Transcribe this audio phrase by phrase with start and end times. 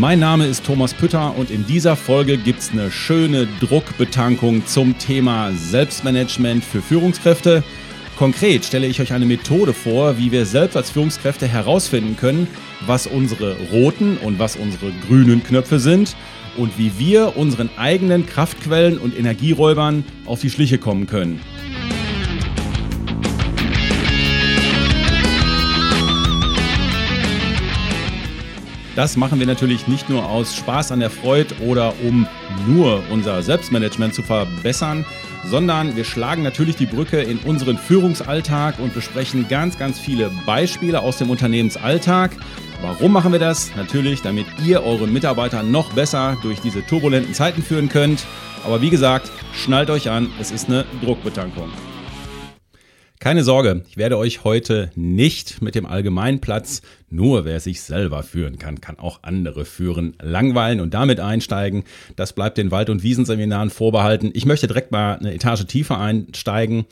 [0.00, 4.96] Mein Name ist Thomas Pütter und in dieser Folge gibt es eine schöne Druckbetankung zum
[4.96, 7.62] Thema Selbstmanagement für Führungskräfte.
[8.16, 12.48] Konkret stelle ich euch eine Methode vor, wie wir selbst als Führungskräfte herausfinden können,
[12.86, 16.16] was unsere roten und was unsere grünen Knöpfe sind
[16.56, 21.42] und wie wir unseren eigenen Kraftquellen und Energieräubern auf die Schliche kommen können.
[29.00, 32.28] Das machen wir natürlich nicht nur aus Spaß an der Freude oder um
[32.66, 35.06] nur unser Selbstmanagement zu verbessern,
[35.46, 41.00] sondern wir schlagen natürlich die Brücke in unseren Führungsalltag und besprechen ganz, ganz viele Beispiele
[41.00, 42.32] aus dem Unternehmensalltag.
[42.82, 43.74] Warum machen wir das?
[43.74, 48.26] Natürlich, damit ihr eure Mitarbeiter noch besser durch diese turbulenten Zeiten führen könnt.
[48.66, 51.70] Aber wie gesagt, schnallt euch an, es ist eine Druckbetankung.
[53.22, 58.58] Keine Sorge, ich werde euch heute nicht mit dem Allgemeinplatz, nur wer sich selber führen
[58.58, 61.84] kann, kann auch andere führen, langweilen und damit einsteigen.
[62.16, 64.30] Das bleibt den Wald- und Wiesenseminaren vorbehalten.
[64.32, 66.86] Ich möchte direkt mal eine Etage tiefer einsteigen.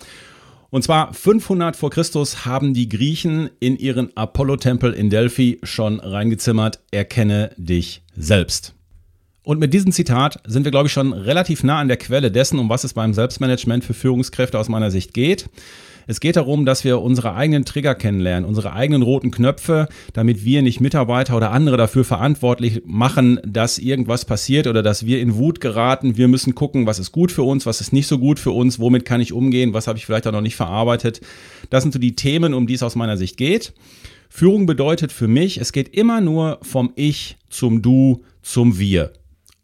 [0.68, 6.80] Und zwar 500 vor Christus haben die Griechen in ihren Apollo-Tempel in Delphi schon reingezimmert,
[6.90, 8.74] erkenne dich selbst.
[9.44, 12.58] Und mit diesem Zitat sind wir, glaube ich, schon relativ nah an der Quelle dessen,
[12.58, 15.48] um was es beim Selbstmanagement für Führungskräfte aus meiner Sicht geht.
[16.10, 20.62] Es geht darum, dass wir unsere eigenen Trigger kennenlernen, unsere eigenen roten Knöpfe, damit wir
[20.62, 25.60] nicht Mitarbeiter oder andere dafür verantwortlich machen, dass irgendwas passiert oder dass wir in Wut
[25.60, 26.16] geraten.
[26.16, 28.78] Wir müssen gucken, was ist gut für uns, was ist nicht so gut für uns,
[28.78, 31.20] womit kann ich umgehen, was habe ich vielleicht auch noch nicht verarbeitet.
[31.68, 33.74] Das sind so die Themen, um die es aus meiner Sicht geht.
[34.30, 39.12] Führung bedeutet für mich, es geht immer nur vom Ich zum Du zum Wir.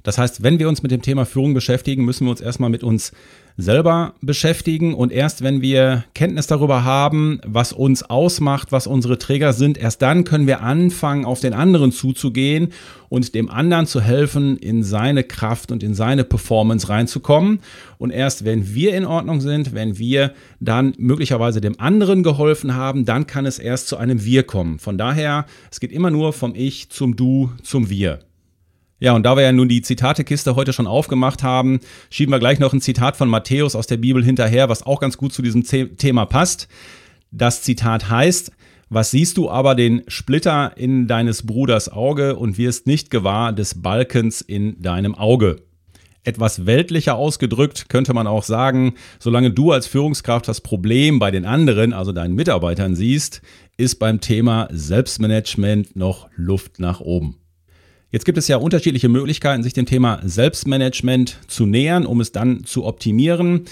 [0.02, 2.84] Das heißt, wenn wir uns mit dem Thema Führung beschäftigen, müssen wir uns erstmal mit
[2.84, 3.12] uns
[3.56, 9.52] selber beschäftigen und erst wenn wir Kenntnis darüber haben, was uns ausmacht, was unsere Träger
[9.52, 12.72] sind, erst dann können wir anfangen, auf den anderen zuzugehen
[13.08, 17.60] und dem anderen zu helfen, in seine Kraft und in seine Performance reinzukommen.
[17.98, 23.04] Und erst wenn wir in Ordnung sind, wenn wir dann möglicherweise dem anderen geholfen haben,
[23.04, 24.80] dann kann es erst zu einem Wir kommen.
[24.80, 28.18] Von daher, es geht immer nur vom Ich zum Du zum Wir.
[29.04, 32.58] Ja, und da wir ja nun die Zitatekiste heute schon aufgemacht haben, schieben wir gleich
[32.58, 35.62] noch ein Zitat von Matthäus aus der Bibel hinterher, was auch ganz gut zu diesem
[35.62, 36.68] Thema passt.
[37.30, 38.50] Das Zitat heißt,
[38.88, 43.82] was siehst du aber den Splitter in deines Bruders Auge und wirst nicht gewahr des
[43.82, 45.56] Balkens in deinem Auge?
[46.22, 51.44] Etwas weltlicher ausgedrückt könnte man auch sagen, solange du als Führungskraft das Problem bei den
[51.44, 53.42] anderen, also deinen Mitarbeitern siehst,
[53.76, 57.43] ist beim Thema Selbstmanagement noch Luft nach oben.
[58.14, 62.62] Jetzt gibt es ja unterschiedliche Möglichkeiten, sich dem Thema Selbstmanagement zu nähern, um es dann
[62.62, 63.64] zu optimieren.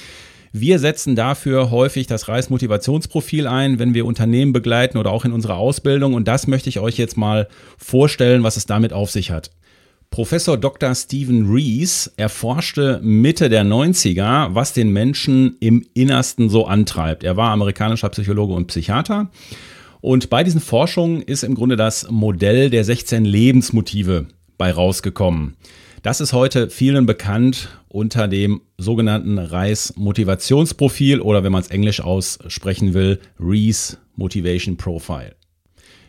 [0.50, 5.58] Wir setzen dafür häufig das Reismotivationsprofil ein, wenn wir Unternehmen begleiten oder auch in unserer
[5.58, 6.14] Ausbildung.
[6.14, 7.46] Und das möchte ich euch jetzt mal
[7.78, 9.52] vorstellen, was es damit auf sich hat.
[10.10, 10.92] Professor Dr.
[10.96, 17.22] Stephen Rees erforschte Mitte der 90er, was den Menschen im Innersten so antreibt.
[17.22, 19.30] Er war amerikanischer Psychologe und Psychiater
[20.02, 24.26] und bei diesen Forschungen ist im Grunde das Modell der 16 Lebensmotive
[24.58, 25.56] bei rausgekommen.
[26.02, 32.00] Das ist heute vielen bekannt unter dem sogenannten Reis Motivationsprofil oder wenn man es englisch
[32.00, 35.36] aussprechen will, Rees Motivation Profile.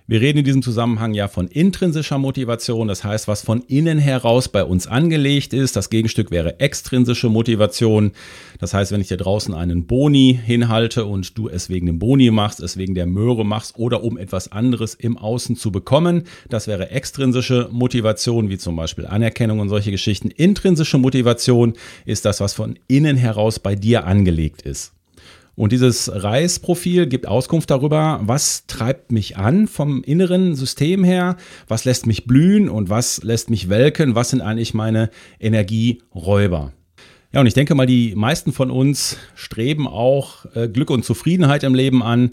[0.06, 4.50] Wir reden in diesem Zusammenhang ja von intrinsischer Motivation, das heißt, was von innen heraus
[4.50, 5.78] bei uns angelegt ist.
[5.78, 8.12] Das Gegenstück wäre extrinsische Motivation.
[8.60, 12.32] Das heißt, wenn ich dir draußen einen Boni hinhalte und du es wegen dem Boni
[12.32, 16.68] machst, es wegen der Möhre machst oder um etwas anderes im Außen zu bekommen, das
[16.68, 20.30] wäre extrinsische Motivation, wie zum Beispiel Anerkennung und solche Geschichten.
[20.32, 24.92] Intrinsische Motivation ist das, was von innen heraus bei dir angelegt ist.
[25.56, 31.86] Und dieses Reisprofil gibt Auskunft darüber, was treibt mich an vom inneren System her, was
[31.86, 36.74] lässt mich blühen und was lässt mich welken, was sind eigentlich meine Energieräuber.
[37.34, 41.64] Ja, und ich denke mal, die meisten von uns streben auch äh, Glück und Zufriedenheit
[41.64, 42.32] im Leben an.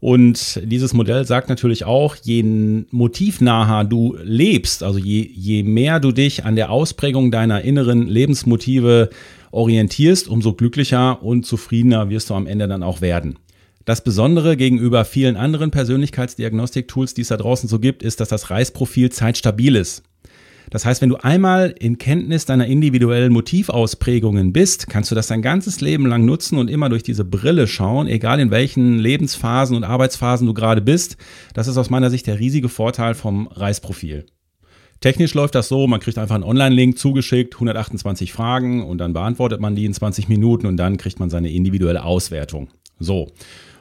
[0.00, 2.42] Und dieses Modell sagt natürlich auch, je
[2.90, 9.10] motivnaher du lebst, also je, je mehr du dich an der Ausprägung deiner inneren Lebensmotive
[9.50, 13.38] orientierst, umso glücklicher und zufriedener wirst du am Ende dann auch werden.
[13.84, 18.50] Das Besondere gegenüber vielen anderen Persönlichkeitsdiagnostik-Tools, die es da draußen so gibt, ist, dass das
[18.50, 20.02] Reisprofil zeitstabil ist.
[20.70, 25.42] Das heißt, wenn du einmal in Kenntnis deiner individuellen Motivausprägungen bist, kannst du das dein
[25.42, 29.82] ganzes Leben lang nutzen und immer durch diese Brille schauen, egal in welchen Lebensphasen und
[29.82, 31.16] Arbeitsphasen du gerade bist.
[31.54, 34.26] Das ist aus meiner Sicht der riesige Vorteil vom Reisprofil.
[35.00, 39.58] Technisch läuft das so, man kriegt einfach einen Online-Link zugeschickt, 128 Fragen und dann beantwortet
[39.58, 42.68] man die in 20 Minuten und dann kriegt man seine individuelle Auswertung.
[42.98, 43.28] So.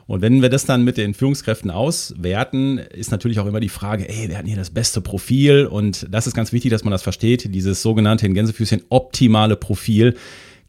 [0.07, 4.09] Und wenn wir das dann mit den Führungskräften auswerten, ist natürlich auch immer die Frage,
[4.09, 5.67] ey, wer hat hier das beste Profil?
[5.67, 7.53] Und das ist ganz wichtig, dass man das versteht.
[7.53, 10.15] Dieses sogenannte in Gänsefüßchen optimale Profil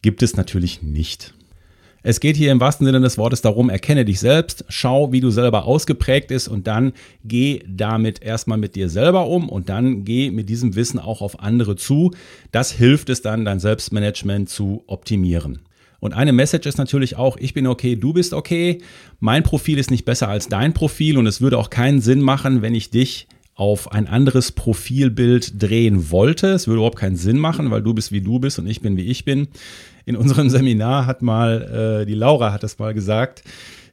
[0.02, 1.32] gibt es natürlich nicht.
[2.02, 5.30] Es geht hier im wahrsten Sinne des Wortes darum, erkenne dich selbst, schau, wie du
[5.30, 6.92] selber ausgeprägt ist und dann
[7.24, 11.40] geh damit erstmal mit dir selber um und dann geh mit diesem Wissen auch auf
[11.40, 12.12] andere zu.
[12.52, 15.60] Das hilft es dann, dein Selbstmanagement zu optimieren.
[16.00, 18.78] Und eine Message ist natürlich auch, ich bin okay, du bist okay.
[19.18, 22.62] Mein Profil ist nicht besser als dein Profil und es würde auch keinen Sinn machen,
[22.62, 26.46] wenn ich dich auf ein anderes Profilbild drehen wollte.
[26.52, 28.96] Es würde überhaupt keinen Sinn machen, weil du bist wie du bist und ich bin
[28.96, 29.48] wie ich bin.
[30.04, 33.42] In unserem Seminar hat mal, äh, die Laura hat das mal gesagt,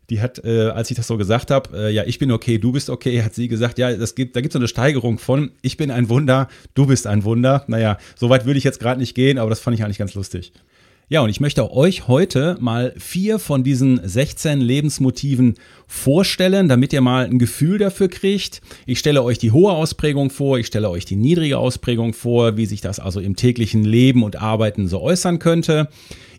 [0.09, 2.71] die hat, äh, als ich das so gesagt habe, äh, ja, ich bin okay, du
[2.71, 5.51] bist okay, hat sie gesagt, ja, das gibt, da gibt es so eine Steigerung von,
[5.61, 7.65] ich bin ein Wunder, du bist ein Wunder.
[7.67, 10.13] Naja, so weit würde ich jetzt gerade nicht gehen, aber das fand ich eigentlich ganz
[10.13, 10.53] lustig.
[11.09, 15.55] Ja, und ich möchte euch heute mal vier von diesen 16 Lebensmotiven
[15.87, 18.61] vorstellen, damit ihr mal ein Gefühl dafür kriegt.
[18.85, 22.65] Ich stelle euch die hohe Ausprägung vor, ich stelle euch die niedrige Ausprägung vor, wie
[22.65, 25.87] sich das also im täglichen Leben und Arbeiten so äußern könnte.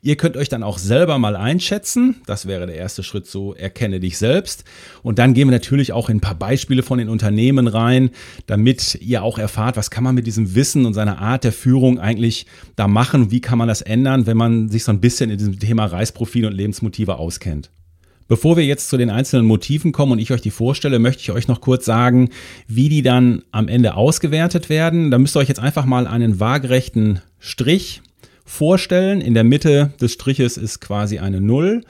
[0.00, 2.16] Ihr könnt euch dann auch selber mal einschätzen.
[2.26, 4.64] Das wäre der erste Schritt, so erkenne dich selbst.
[5.02, 8.10] Und dann gehen wir natürlich auch in ein paar Beispiele von den Unternehmen rein,
[8.46, 11.98] damit ihr auch erfahrt, was kann man mit diesem Wissen und seiner Art der Führung
[11.98, 12.46] eigentlich
[12.76, 13.30] da machen?
[13.30, 16.46] Wie kann man das ändern, wenn man sich so ein bisschen in diesem Thema Reisprofil
[16.46, 17.70] und Lebensmotive auskennt?
[18.28, 21.32] Bevor wir jetzt zu den einzelnen Motiven kommen und ich euch die vorstelle, möchte ich
[21.32, 22.28] euch noch kurz sagen,
[22.66, 25.10] wie die dann am Ende ausgewertet werden.
[25.10, 28.02] Da müsst ihr euch jetzt einfach mal einen waagerechten Strich
[28.48, 29.20] vorstellen.
[29.20, 31.84] In der Mitte des Striches ist quasi eine Null.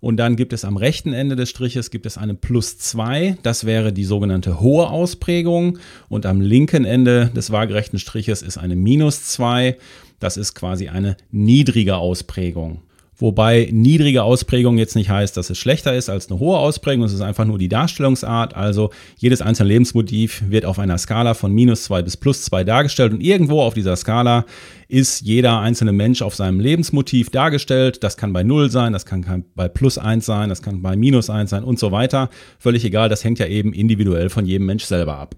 [0.00, 3.38] Und dann gibt es am rechten Ende des Striches gibt es eine plus 2.
[3.44, 5.78] Das wäre die sogenannte hohe Ausprägung.
[6.08, 9.76] Und am linken Ende des waagerechten Striches ist eine minus 2.
[10.18, 12.82] Das ist quasi eine niedrige Ausprägung.
[13.18, 17.04] Wobei niedrige Ausprägung jetzt nicht heißt, dass es schlechter ist als eine hohe Ausprägung.
[17.04, 18.56] Es ist einfach nur die Darstellungsart.
[18.56, 23.12] Also jedes einzelne Lebensmotiv wird auf einer Skala von minus zwei bis plus zwei dargestellt.
[23.12, 24.46] Und irgendwo auf dieser Skala
[24.88, 28.02] ist jeder einzelne Mensch auf seinem Lebensmotiv dargestellt.
[28.02, 31.28] Das kann bei null sein, das kann bei plus eins sein, das kann bei minus
[31.28, 32.30] eins sein und so weiter.
[32.58, 35.36] Völlig egal, das hängt ja eben individuell von jedem Mensch selber ab.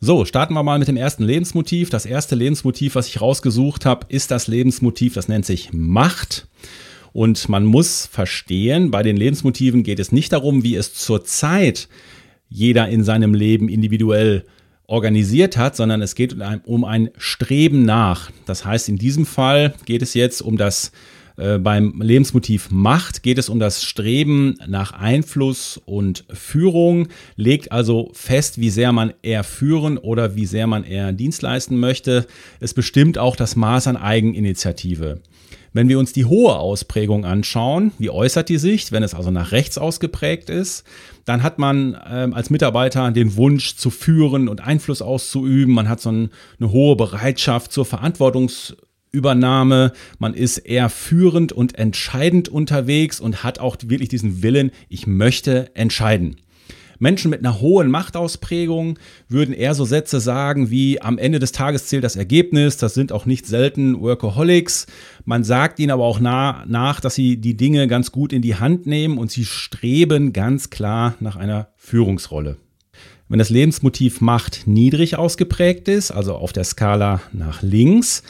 [0.00, 1.88] So, starten wir mal mit dem ersten Lebensmotiv.
[1.88, 6.48] Das erste Lebensmotiv, was ich rausgesucht habe, ist das Lebensmotiv, das nennt sich Macht.
[7.12, 11.88] Und man muss verstehen, bei den Lebensmotiven geht es nicht darum, wie es zurzeit
[12.48, 14.44] jeder in seinem Leben individuell
[14.86, 18.30] organisiert hat, sondern es geht um ein Streben nach.
[18.46, 20.92] Das heißt, in diesem Fall geht es jetzt um das
[21.36, 28.10] äh, beim Lebensmotiv Macht geht es um das Streben nach Einfluss und Führung, legt also
[28.12, 32.26] fest, wie sehr man eher führen oder wie sehr man eher Dienst leisten möchte.
[32.60, 35.20] Es bestimmt auch das Maß an Eigeninitiative.
[35.72, 39.52] Wenn wir uns die hohe Ausprägung anschauen, wie äußert die sich, wenn es also nach
[39.52, 40.84] rechts ausgeprägt ist,
[41.24, 45.74] dann hat man ähm, als Mitarbeiter den Wunsch zu führen und Einfluss auszuüben.
[45.74, 46.28] Man hat so ein,
[46.60, 49.92] eine hohe Bereitschaft zur Verantwortungsübernahme.
[50.18, 55.74] Man ist eher führend und entscheidend unterwegs und hat auch wirklich diesen Willen, ich möchte
[55.74, 56.36] entscheiden.
[57.02, 58.96] Menschen mit einer hohen Machtausprägung
[59.28, 62.76] würden eher so Sätze sagen wie am Ende des Tages zählt das Ergebnis.
[62.76, 64.86] Das sind auch nicht selten Workaholics.
[65.24, 68.54] Man sagt ihnen aber auch nah, nach, dass sie die Dinge ganz gut in die
[68.54, 72.56] Hand nehmen und sie streben ganz klar nach einer Führungsrolle.
[73.28, 78.22] Wenn das Lebensmotiv Macht niedrig ausgeprägt ist, also auf der Skala nach links,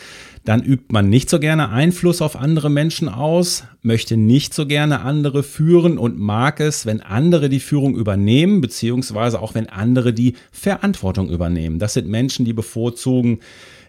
[0.45, 5.01] dann übt man nicht so gerne Einfluss auf andere Menschen aus, möchte nicht so gerne
[5.03, 10.35] andere führen und mag es, wenn andere die Führung übernehmen, beziehungsweise auch wenn andere die
[10.51, 11.79] Verantwortung übernehmen.
[11.79, 13.41] Das sind Menschen, die bevorzugen,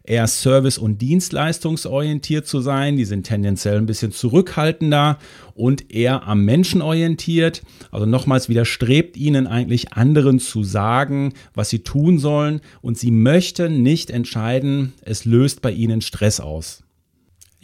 [0.04, 2.98] eher service- und dienstleistungsorientiert zu sein.
[2.98, 5.18] Die sind tendenziell ein bisschen zurückhaltender
[5.56, 7.62] und eher am Menschen orientiert.
[7.92, 13.82] Also nochmals widerstrebt ihnen eigentlich anderen zu sagen, was sie tun sollen und sie möchten
[13.82, 16.83] nicht entscheiden, es löst bei ihnen Stress aus.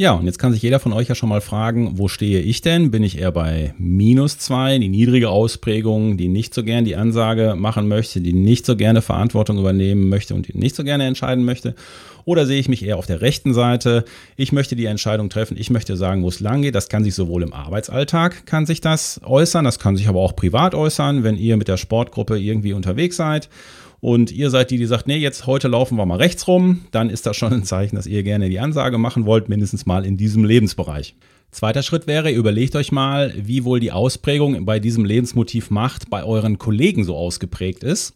[0.02, 2.62] Ja, und jetzt kann sich jeder von euch ja schon mal fragen, wo stehe ich
[2.62, 2.90] denn?
[2.90, 7.56] Bin ich eher bei minus zwei, die niedrige Ausprägung, die nicht so gern die Ansage
[7.58, 11.44] machen möchte, die nicht so gerne Verantwortung übernehmen möchte und die nicht so gerne entscheiden
[11.44, 11.76] möchte?
[12.24, 14.06] Oder sehe ich mich eher auf der rechten Seite?
[14.38, 16.76] Ich möchte die Entscheidung treffen, ich möchte sagen, wo es lang geht.
[16.76, 20.34] Das kann sich sowohl im Arbeitsalltag kann sich das äußern, das kann sich aber auch
[20.34, 23.50] privat äußern, wenn ihr mit der Sportgruppe irgendwie unterwegs seid
[24.02, 27.10] und ihr seid die, die sagt, nee, jetzt heute laufen wir mal rechts rum, dann
[27.10, 30.18] ist das schon ein Zeichen, dass ihr gerne die Ansage machen wollt, mindestens mal in
[30.18, 31.16] diesem Lebensbereich.
[31.52, 36.24] Zweiter Schritt wäre, überlegt euch mal, wie wohl die Ausprägung bei diesem Lebensmotiv Macht bei
[36.24, 38.14] euren Kollegen so ausgeprägt ist.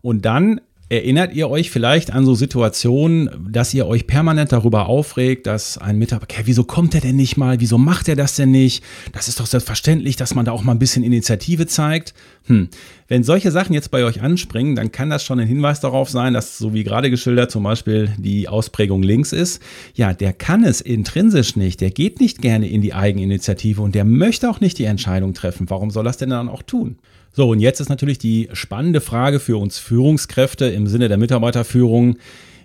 [0.00, 0.60] Und dann
[0.94, 5.98] Erinnert ihr euch vielleicht an so Situationen, dass ihr euch permanent darüber aufregt, dass ein
[5.98, 7.58] Mitarbeiter, wieso kommt er denn nicht mal?
[7.58, 8.84] Wieso macht er das denn nicht?
[9.12, 12.14] Das ist doch selbstverständlich, dass man da auch mal ein bisschen Initiative zeigt.
[12.46, 12.68] Hm.
[13.08, 16.32] Wenn solche Sachen jetzt bei euch anspringen, dann kann das schon ein Hinweis darauf sein,
[16.32, 19.60] dass, so wie gerade geschildert, zum Beispiel die Ausprägung links ist.
[19.96, 21.80] Ja, der kann es intrinsisch nicht.
[21.80, 25.68] Der geht nicht gerne in die Eigeninitiative und der möchte auch nicht die Entscheidung treffen.
[25.70, 26.98] Warum soll das denn dann auch tun?
[27.36, 32.16] So, und jetzt ist natürlich die spannende Frage für uns Führungskräfte im Sinne der Mitarbeiterführung.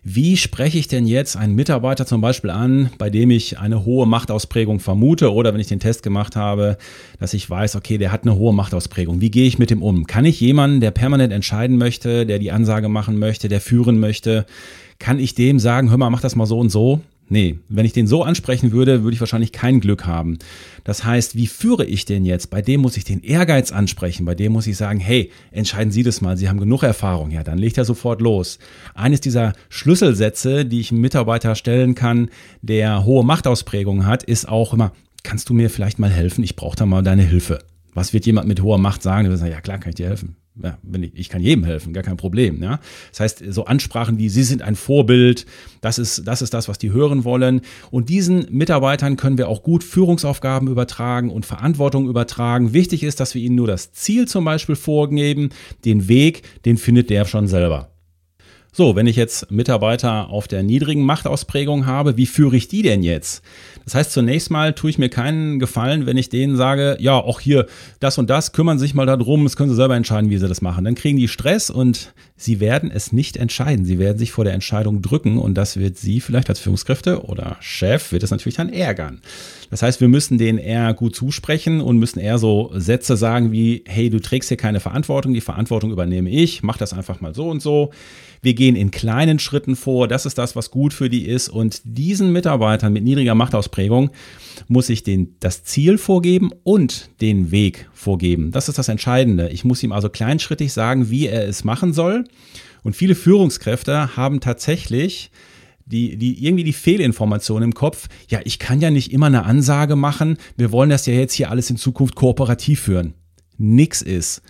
[0.03, 4.05] Wie spreche ich denn jetzt einen Mitarbeiter zum Beispiel an, bei dem ich eine hohe
[4.05, 6.77] Machtausprägung vermute oder wenn ich den Test gemacht habe,
[7.19, 9.21] dass ich weiß, okay, der hat eine hohe Machtausprägung.
[9.21, 10.05] Wie gehe ich mit dem um?
[10.05, 14.45] Kann ich jemanden, der permanent entscheiden möchte, der die Ansage machen möchte, der führen möchte,
[14.99, 17.01] kann ich dem sagen, hör mal, mach das mal so und so?
[17.29, 20.39] Nee, wenn ich den so ansprechen würde, würde ich wahrscheinlich kein Glück haben.
[20.83, 22.49] Das heißt, wie führe ich den jetzt?
[22.49, 24.25] Bei dem muss ich den Ehrgeiz ansprechen.
[24.25, 26.37] Bei dem muss ich sagen, hey, entscheiden Sie das mal.
[26.37, 27.29] Sie haben genug Erfahrung.
[27.29, 28.57] Ja, dann legt er sofort los.
[28.95, 32.29] Eines dieser Schlüsselsätze, die ich einem Mitarbeiter stellen kann,
[32.63, 36.43] der hohe Machtausprägungen hat, ist auch immer, kannst du mir vielleicht mal helfen?
[36.43, 37.59] Ich brauche da mal deine Hilfe.
[37.93, 39.25] Was wird jemand mit hoher Macht sagen?
[39.25, 41.63] Der wird sagen, ja klar, kann ich dir helfen ja, wenn ich, ich kann jedem
[41.63, 42.61] helfen, gar kein Problem.
[42.61, 42.79] Ja?
[43.11, 45.45] Das heißt, so Ansprachen wie Sie sind ein Vorbild,
[45.81, 47.61] das ist, das ist das, was die hören wollen.
[47.91, 52.73] Und diesen Mitarbeitern können wir auch gut Führungsaufgaben übertragen und Verantwortung übertragen.
[52.73, 55.49] Wichtig ist, dass wir ihnen nur das Ziel zum Beispiel vorgeben,
[55.85, 57.91] den Weg, den findet der schon selber.
[58.71, 63.01] So, wenn ich jetzt Mitarbeiter auf der niedrigen Machtausprägung habe, wie führe ich die denn
[63.01, 63.41] jetzt?
[63.83, 67.39] Das heißt, zunächst mal tue ich mir keinen Gefallen, wenn ich denen sage, ja, auch
[67.39, 67.65] hier
[67.99, 70.61] das und das, kümmern sich mal darum, das können sie selber entscheiden, wie sie das
[70.61, 70.85] machen.
[70.85, 73.85] Dann kriegen die Stress und sie werden es nicht entscheiden.
[73.85, 77.57] Sie werden sich vor der Entscheidung drücken und das wird sie vielleicht als Führungskräfte oder
[77.61, 79.21] Chef wird es natürlich dann ärgern.
[79.71, 83.83] Das heißt, wir müssen denen eher gut zusprechen und müssen eher so Sätze sagen wie,
[83.87, 87.49] hey, du trägst hier keine Verantwortung, die Verantwortung übernehme ich, mach das einfach mal so
[87.49, 87.91] und so.
[88.41, 91.81] Wir gehen in kleinen Schritten vor, das ist das, was gut für die ist und
[91.83, 94.11] diesen Mitarbeitern mit niedriger Machtausprägung
[94.67, 98.51] muss ich den, das Ziel vorgeben und den Weg vorgeben.
[98.51, 99.49] Das ist das Entscheidende.
[99.49, 102.25] Ich muss ihm also kleinschrittig sagen, wie er es machen soll.
[102.83, 105.31] Und viele Führungskräfte haben tatsächlich
[105.85, 108.07] die, die irgendwie die Fehlinformation im Kopf.
[108.29, 110.37] Ja, ich kann ja nicht immer eine Ansage machen.
[110.55, 113.15] Wir wollen das ja jetzt hier alles in Zukunft kooperativ führen.
[113.57, 114.41] Nix ist.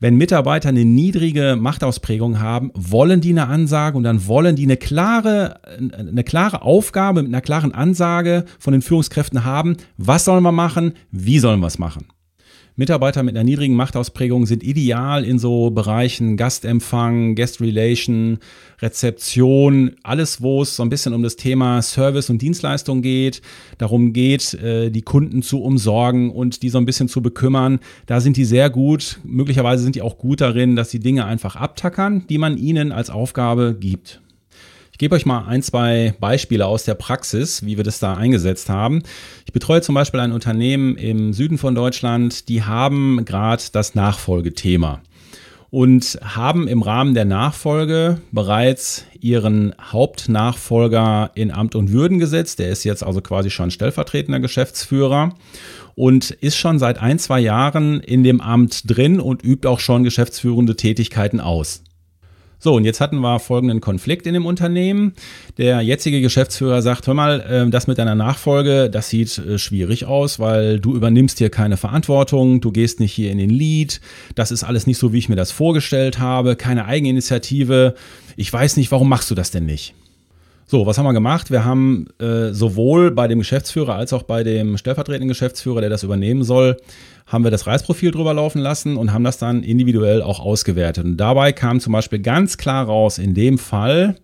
[0.00, 4.76] Wenn Mitarbeiter eine niedrige Machtausprägung haben, wollen die eine Ansage und dann wollen die eine
[4.76, 5.60] klare,
[5.96, 9.76] eine klare Aufgabe mit einer klaren Ansage von den Führungskräften haben.
[9.96, 10.94] Was sollen wir machen?
[11.12, 12.08] Wie sollen wir es machen?
[12.76, 18.38] Mitarbeiter mit einer niedrigen Machtausprägung sind ideal in so Bereichen Gastempfang, Guest Relation,
[18.82, 23.42] Rezeption, alles, wo es so ein bisschen um das Thema Service und Dienstleistung geht,
[23.78, 27.78] darum geht, äh, die Kunden zu umsorgen und die so ein bisschen zu bekümmern.
[28.06, 29.20] Da sind die sehr gut.
[29.22, 33.08] Möglicherweise sind die auch gut darin, dass sie Dinge einfach abtackern, die man ihnen als
[33.08, 34.20] Aufgabe gibt.
[34.94, 38.68] Ich gebe euch mal ein, zwei Beispiele aus der Praxis, wie wir das da eingesetzt
[38.68, 39.02] haben.
[39.44, 45.00] Ich betreue zum Beispiel ein Unternehmen im Süden von Deutschland, die haben gerade das Nachfolgethema
[45.70, 52.60] und haben im Rahmen der Nachfolge bereits ihren Hauptnachfolger in Amt und Würden gesetzt.
[52.60, 55.34] Der ist jetzt also quasi schon stellvertretender Geschäftsführer
[55.96, 60.04] und ist schon seit ein, zwei Jahren in dem Amt drin und übt auch schon
[60.04, 61.82] geschäftsführende Tätigkeiten aus.
[62.64, 65.12] So, und jetzt hatten wir folgenden Konflikt in dem Unternehmen.
[65.58, 70.06] Der jetzige Geschäftsführer sagt, hör mal, ähm, das mit deiner Nachfolge, das sieht äh, schwierig
[70.06, 74.00] aus, weil du übernimmst hier keine Verantwortung, du gehst nicht hier in den Lead,
[74.34, 77.96] das ist alles nicht so, wie ich mir das vorgestellt habe, keine Eigeninitiative.
[78.34, 79.94] Ich weiß nicht, warum machst du das denn nicht?
[80.66, 81.50] So, was haben wir gemacht?
[81.50, 86.02] Wir haben äh, sowohl bei dem Geschäftsführer als auch bei dem stellvertretenden Geschäftsführer, der das
[86.02, 86.78] übernehmen soll,
[87.26, 91.04] haben wir das Reisprofil drüber laufen lassen und haben das dann individuell auch ausgewertet.
[91.04, 94.16] Und dabei kam zum Beispiel ganz klar raus, in dem Fall,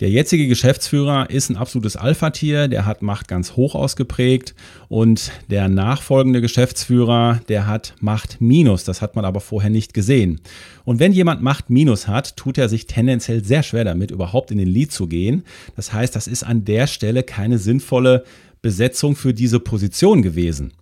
[0.00, 4.54] der jetzige Geschäftsführer ist ein absolutes Alpha-Tier, der hat Macht ganz hoch ausgeprägt
[4.88, 8.84] und der nachfolgende Geschäftsführer, der hat Macht Minus.
[8.84, 10.40] Das hat man aber vorher nicht gesehen.
[10.84, 14.58] Und wenn jemand Macht Minus hat, tut er sich tendenziell sehr schwer damit, überhaupt in
[14.58, 15.42] den Lead zu gehen.
[15.74, 18.22] Das heißt, das ist an der Stelle keine sinnvolle
[18.62, 20.74] Besetzung für diese Position gewesen.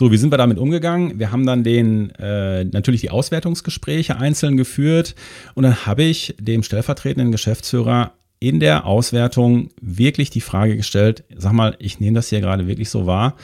[0.00, 1.18] So, wie sind wir damit umgegangen?
[1.18, 5.14] Wir haben dann den äh, natürlich die Auswertungsgespräche einzeln geführt
[5.52, 11.52] und dann habe ich dem stellvertretenden Geschäftsführer in der Auswertung wirklich die Frage gestellt, sag
[11.52, 13.36] mal, ich nehme das hier gerade wirklich so wahr.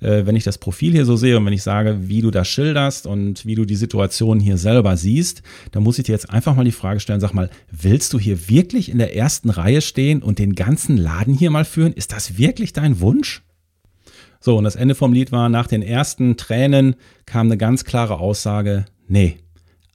[0.00, 2.48] äh, wenn ich das Profil hier so sehe und wenn ich sage, wie du das
[2.48, 5.42] schilderst und wie du die Situation hier selber siehst,
[5.72, 8.48] dann muss ich dir jetzt einfach mal die Frage stellen, sag mal, willst du hier
[8.48, 11.92] wirklich in der ersten Reihe stehen und den ganzen Laden hier mal führen?
[11.92, 13.42] Ist das wirklich dein Wunsch?
[14.40, 18.18] So, und das Ende vom Lied war, nach den ersten Tränen kam eine ganz klare
[18.18, 19.36] Aussage, nee,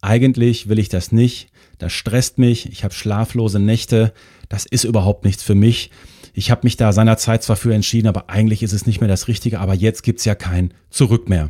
[0.02, 1.50] eigentlich will ich das nicht,
[1.80, 4.14] das stresst mich, ich habe schlaflose Nächte,
[4.48, 5.90] das ist überhaupt nichts für mich.
[6.34, 9.28] Ich habe mich da seinerzeit zwar für entschieden, aber eigentlich ist es nicht mehr das
[9.28, 11.50] Richtige, aber jetzt gibt's ja kein Zurück mehr.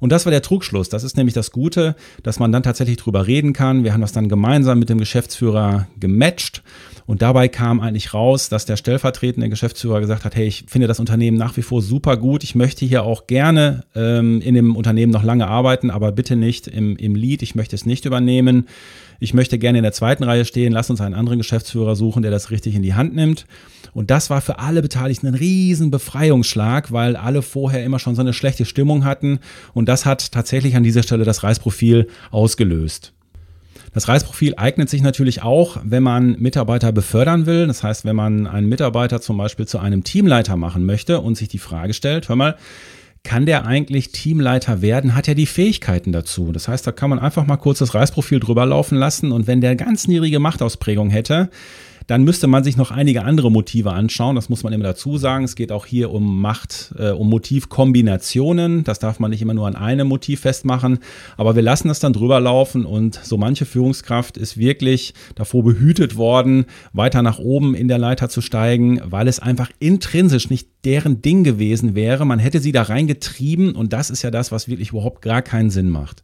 [0.00, 0.88] Und das war der Trugschluss.
[0.88, 3.84] Das ist nämlich das Gute, dass man dann tatsächlich drüber reden kann.
[3.84, 6.62] Wir haben das dann gemeinsam mit dem Geschäftsführer gematcht.
[7.06, 11.00] Und dabei kam eigentlich raus, dass der stellvertretende Geschäftsführer gesagt hat, hey, ich finde das
[11.00, 12.44] Unternehmen nach wie vor super gut.
[12.44, 16.66] Ich möchte hier auch gerne ähm, in dem Unternehmen noch lange arbeiten, aber bitte nicht
[16.66, 17.42] im, im Lead.
[17.42, 18.68] Ich möchte es nicht übernehmen.
[19.20, 20.72] Ich möchte gerne in der zweiten Reihe stehen.
[20.72, 23.46] Lass uns einen anderen Geschäftsführer suchen, der das richtig in die Hand nimmt.
[23.92, 28.22] Und das war für alle Beteiligten ein riesen Befreiungsschlag, weil alle vorher immer schon so
[28.22, 29.38] eine schlechte Stimmung hatten.
[29.72, 33.12] Und das hat tatsächlich an dieser Stelle das Reisprofil ausgelöst.
[33.92, 37.68] Das Reisprofil eignet sich natürlich auch, wenn man Mitarbeiter befördern will.
[37.68, 41.48] Das heißt, wenn man einen Mitarbeiter zum Beispiel zu einem Teamleiter machen möchte und sich
[41.48, 42.56] die Frage stellt, hör mal,
[43.24, 45.14] kann der eigentlich Teamleiter werden?
[45.14, 46.52] Hat er die Fähigkeiten dazu?
[46.52, 49.62] Das heißt, da kann man einfach mal kurz das Reisprofil drüber laufen lassen und wenn
[49.62, 51.48] der ganz niedrige Machtausprägung hätte,
[52.06, 54.36] dann müsste man sich noch einige andere Motive anschauen.
[54.36, 55.44] Das muss man immer dazu sagen.
[55.44, 58.84] Es geht auch hier um Macht, äh, um Motivkombinationen.
[58.84, 60.98] Das darf man nicht immer nur an einem Motiv festmachen.
[61.36, 66.16] Aber wir lassen das dann drüber laufen und so manche Führungskraft ist wirklich davor behütet
[66.16, 71.22] worden, weiter nach oben in der Leiter zu steigen, weil es einfach intrinsisch nicht deren
[71.22, 72.24] Ding gewesen wäre.
[72.26, 75.70] Man hätte sie da reingetrieben und das ist ja das, was wirklich überhaupt gar keinen
[75.70, 76.22] Sinn macht.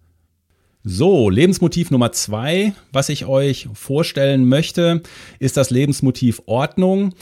[0.83, 5.03] So, Lebensmotiv Nummer zwei, was ich euch vorstellen möchte,
[5.39, 7.13] ist das Lebensmotiv Ordnung.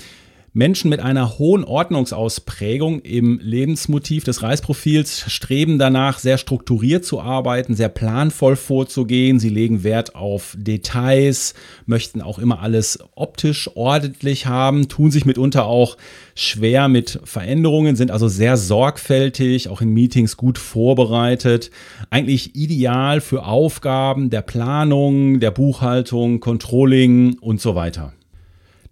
[0.53, 7.75] Menschen mit einer hohen Ordnungsausprägung im Lebensmotiv des Reisprofils streben danach, sehr strukturiert zu arbeiten,
[7.75, 9.39] sehr planvoll vorzugehen.
[9.39, 11.55] Sie legen Wert auf Details,
[11.87, 15.97] möchten auch immer alles optisch ordentlich haben, tun sich mitunter auch
[16.35, 21.71] schwer mit Veränderungen, sind also sehr sorgfältig, auch in Meetings gut vorbereitet.
[22.11, 28.13] Eigentlich ideal für Aufgaben der Planung, der Buchhaltung, Controlling und so weiter.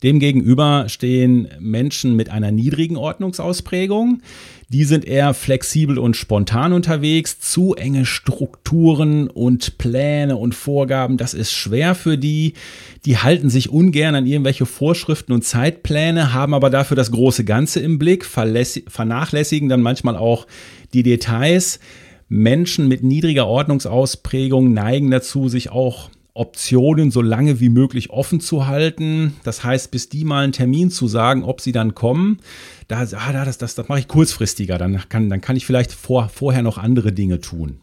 [0.02, 4.20] Demgegenüber stehen Menschen mit einer niedrigen Ordnungsausprägung.
[4.68, 7.38] Die sind eher flexibel und spontan unterwegs.
[7.38, 12.54] Zu enge Strukturen und Pläne und Vorgaben, das ist schwer für die.
[13.04, 17.80] Die halten sich ungern an irgendwelche Vorschriften und Zeitpläne, haben aber dafür das große Ganze
[17.80, 20.46] im Blick, vernachlässigen dann manchmal auch
[20.92, 21.80] die Details.
[22.28, 28.66] Menschen mit niedriger Ordnungsausprägung neigen dazu, sich auch Optionen so lange wie möglich offen zu
[28.66, 29.34] halten.
[29.44, 32.38] Das heißt, bis die mal einen Termin zu sagen, ob sie dann kommen,
[32.88, 34.78] da, ah, das, das, das mache ich kurzfristiger.
[34.78, 37.80] Dann kann, dann kann ich vielleicht vor, vorher noch andere Dinge tun.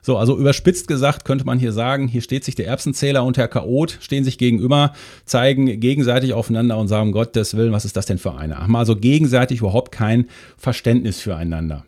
[0.00, 3.48] So, also überspitzt gesagt könnte man hier sagen, hier steht sich der Erbsenzähler und der
[3.48, 4.92] Chaot, stehen sich gegenüber,
[5.24, 8.58] zeigen gegenseitig aufeinander und sagen, Gottes Willen, was ist das denn für eine?
[8.58, 10.26] Haben also gegenseitig überhaupt kein
[10.56, 11.84] Verständnis füreinander.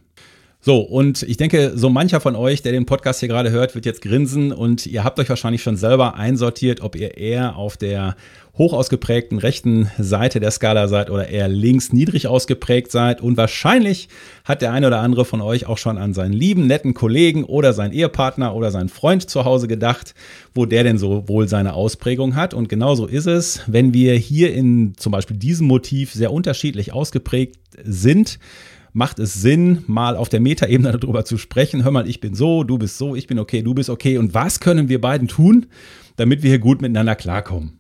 [0.67, 3.85] So, und ich denke, so mancher von euch, der den Podcast hier gerade hört, wird
[3.85, 8.17] jetzt grinsen und ihr habt euch wahrscheinlich schon selber einsortiert, ob ihr eher auf der
[8.57, 13.21] hoch ausgeprägten rechten Seite der Skala seid oder eher links niedrig ausgeprägt seid.
[13.21, 14.09] Und wahrscheinlich
[14.47, 17.75] hat der eine oder andere von euch auch schon an seinen lieben, netten Kollegen oder
[17.75, 20.15] seinen Ehepartner oder seinen Freund zu Hause gedacht,
[20.55, 22.55] wo der denn so wohl seine Ausprägung hat.
[22.55, 27.57] Und genauso ist es, wenn wir hier in zum Beispiel diesem Motiv sehr unterschiedlich ausgeprägt
[27.83, 28.39] sind
[28.95, 31.85] macht es Sinn, mal auf der Metaebene darüber zu sprechen.
[31.85, 34.17] Hör mal, ich bin so, du bist so, ich bin okay, du bist okay.
[34.17, 35.67] Und was können wir beiden tun,
[36.17, 37.73] damit wir hier gut miteinander klarkommen?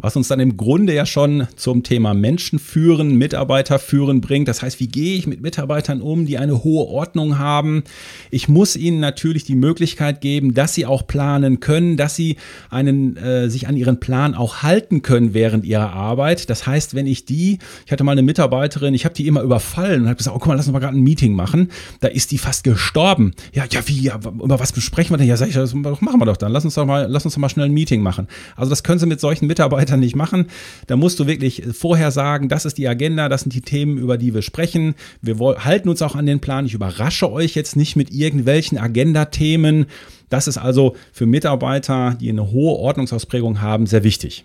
[0.00, 4.48] Was uns dann im Grunde ja schon zum Thema Menschen führen, Mitarbeiter führen bringt.
[4.48, 7.84] Das heißt, wie gehe ich mit Mitarbeitern um, die eine hohe Ordnung haben?
[8.30, 12.36] Ich muss ihnen natürlich die Möglichkeit geben, dass sie auch planen können, dass sie
[12.70, 16.50] einen, äh, sich an ihren Plan auch halten können während ihrer Arbeit.
[16.50, 20.02] Das heißt, wenn ich die, ich hatte mal eine Mitarbeiterin, ich habe die immer überfallen
[20.02, 21.70] und habe gesagt, oh guck mal, lass uns mal gerade ein Meeting machen.
[22.00, 23.32] Da ist die fast gestorben.
[23.52, 25.26] Ja, ja, wie, ja, über was besprechen wir denn?
[25.26, 26.52] Ja, sag ich, das machen wir doch dann.
[26.52, 28.28] Lass uns doch mal, lass uns doch mal schnell ein Meeting machen.
[28.56, 30.46] Also das können Sie mit solchen Mitarbeitern Mitarbeitern nicht machen.
[30.86, 34.16] Da musst du wirklich vorher sagen, das ist die Agenda, das sind die Themen, über
[34.16, 34.94] die wir sprechen.
[35.20, 36.66] Wir halten uns auch an den Plan.
[36.66, 39.86] Ich überrasche euch jetzt nicht mit irgendwelchen Agenda-Themen.
[40.28, 44.44] Das ist also für Mitarbeiter, die eine hohe Ordnungsausprägung haben, sehr wichtig.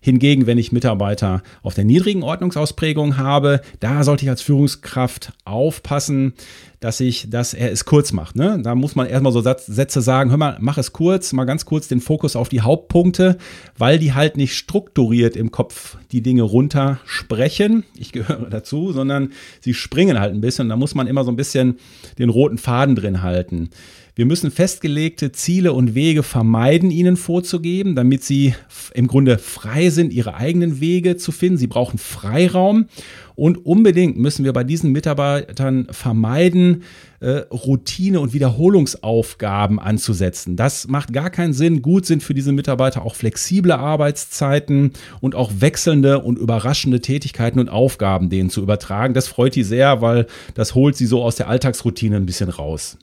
[0.00, 6.32] Hingegen, wenn ich Mitarbeiter auf der niedrigen Ordnungsausprägung habe, da sollte ich als Führungskraft aufpassen,
[6.80, 8.36] dass ich, dass er es kurz macht.
[8.36, 8.58] Ne?
[8.62, 11.88] Da muss man erstmal so Sätze sagen, hör mal, mach es kurz, mal ganz kurz
[11.88, 13.36] den Fokus auf die Hauptpunkte,
[13.76, 17.84] weil die halt nicht strukturiert im Kopf die Dinge runter sprechen.
[17.94, 20.70] Ich gehöre dazu, sondern sie springen halt ein bisschen.
[20.70, 21.78] Da muss man immer so ein bisschen
[22.18, 23.68] den roten Faden drin halten.
[24.14, 28.54] Wir müssen festgelegte Ziele und Wege vermeiden, ihnen vorzugeben, damit sie
[28.92, 31.58] im Grunde frei sind, ihre eigenen Wege zu finden.
[31.58, 32.86] Sie brauchen Freiraum.
[33.36, 36.82] Und unbedingt müssen wir bei diesen Mitarbeitern vermeiden,
[37.20, 40.56] äh, Routine- und Wiederholungsaufgaben anzusetzen.
[40.56, 41.80] Das macht gar keinen Sinn.
[41.80, 47.68] Gut sind für diese Mitarbeiter auch flexible Arbeitszeiten und auch wechselnde und überraschende Tätigkeiten und
[47.70, 49.14] Aufgaben denen zu übertragen.
[49.14, 52.98] Das freut die sehr, weil das holt sie so aus der Alltagsroutine ein bisschen raus.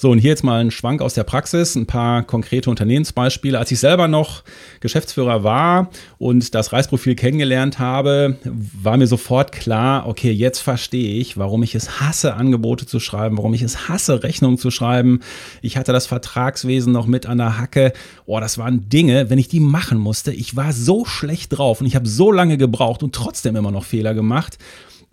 [0.00, 3.58] So, und hier jetzt mal ein Schwank aus der Praxis, ein paar konkrete Unternehmensbeispiele.
[3.58, 4.44] Als ich selber noch
[4.78, 11.36] Geschäftsführer war und das Reisprofil kennengelernt habe, war mir sofort klar, okay, jetzt verstehe ich,
[11.36, 15.18] warum ich es hasse, Angebote zu schreiben, warum ich es hasse, Rechnungen zu schreiben.
[15.62, 17.92] Ich hatte das Vertragswesen noch mit an der Hacke.
[18.24, 20.32] Oh, das waren Dinge, wenn ich die machen musste.
[20.32, 23.84] Ich war so schlecht drauf und ich habe so lange gebraucht und trotzdem immer noch
[23.84, 24.58] Fehler gemacht.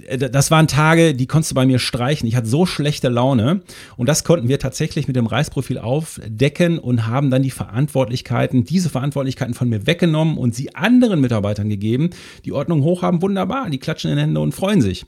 [0.03, 2.27] Äh, das waren Tage, die konntest du bei mir streichen.
[2.27, 3.61] Ich hatte so schlechte Laune.
[3.97, 8.89] Und das konnten wir tatsächlich mit dem Reisprofil aufdecken und haben dann die Verantwortlichkeiten, diese
[8.89, 12.09] Verantwortlichkeiten von mir weggenommen und sie anderen Mitarbeitern gegeben.
[12.45, 13.69] Die Ordnung hoch haben, wunderbar.
[13.69, 15.05] Die klatschen in die Hände und freuen sich.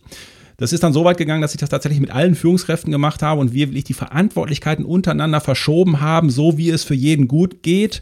[0.60, 3.39] Das ist dann so weit gegangen, dass ich das tatsächlich mit allen Führungskräften gemacht habe
[3.39, 8.02] und wir wirklich die Verantwortlichkeiten untereinander verschoben haben, so wie es für jeden gut geht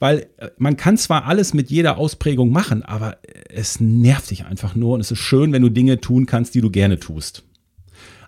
[0.00, 4.74] weil äh, man kann zwar alles mit jeder Ausprägung machen, aber es nervt dich einfach
[4.74, 7.44] nur und es ist schön, wenn du Dinge tun kannst, die du gerne tust.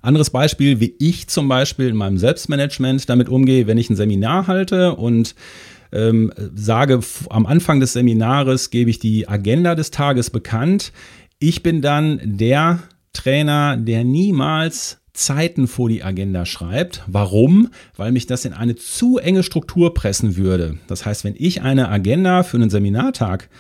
[0.03, 4.47] Anderes Beispiel, wie ich zum Beispiel in meinem Selbstmanagement damit umgehe, wenn ich ein Seminar
[4.47, 5.35] halte und
[5.93, 10.93] ähm, sage, am Anfang des Seminares gebe ich die Agenda des Tages bekannt.
[11.39, 12.81] Ich bin dann der
[13.13, 17.03] Trainer, der niemals Zeiten vor die Agenda schreibt.
[17.07, 17.69] Warum?
[17.97, 20.79] Weil mich das in eine zu enge Struktur pressen würde.
[20.87, 23.51] Das heißt, wenn ich eine Agenda für einen Seminartag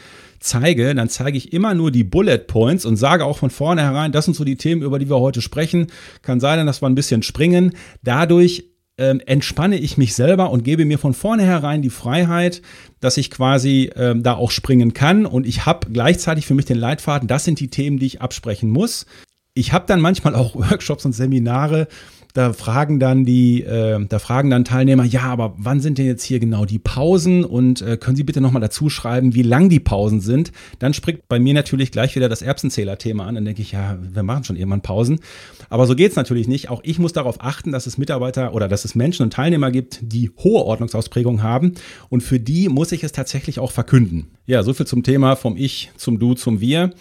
[0.40, 4.24] zeige, dann zeige ich immer nur die Bullet Points und sage auch von vornherein, das
[4.24, 5.88] sind so die Themen, über die wir heute sprechen.
[6.22, 7.74] Kann sein, dass wir ein bisschen springen.
[8.02, 8.64] Dadurch
[8.98, 12.62] ähm, entspanne ich mich selber und gebe mir von vornherein die Freiheit,
[13.00, 15.26] dass ich quasi ähm, da auch springen kann.
[15.26, 18.70] Und ich habe gleichzeitig für mich den Leitfaden, das sind die Themen, die ich absprechen
[18.70, 19.06] muss
[19.54, 21.88] ich habe dann manchmal auch Workshops und Seminare,
[22.34, 26.24] da fragen dann die, äh, da fragen dann Teilnehmer, ja, aber wann sind denn jetzt
[26.24, 29.80] hier genau die Pausen und äh, können Sie bitte nochmal dazu schreiben, wie lang die
[29.80, 30.50] Pausen sind?
[30.78, 33.34] Dann springt bei mir natürlich gleich wieder das Erbsenzähler-Thema an.
[33.34, 35.20] Dann denke ich, ja, wir machen schon irgendwann Pausen.
[35.68, 36.70] Aber so geht's natürlich nicht.
[36.70, 40.00] Auch ich muss darauf achten, dass es Mitarbeiter oder dass es Menschen und Teilnehmer gibt,
[40.00, 41.72] die hohe Ordnungsausprägung haben.
[42.08, 44.30] Und für die muss ich es tatsächlich auch verkünden.
[44.46, 46.92] Ja, so viel zum Thema vom Ich zum Du zum Wir.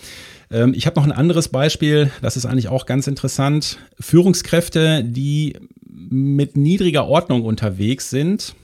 [0.51, 3.77] Ähm, ich habe noch ein anderes Beispiel, das ist eigentlich auch ganz interessant.
[3.99, 8.55] Führungskräfte, die mit niedriger Ordnung unterwegs sind,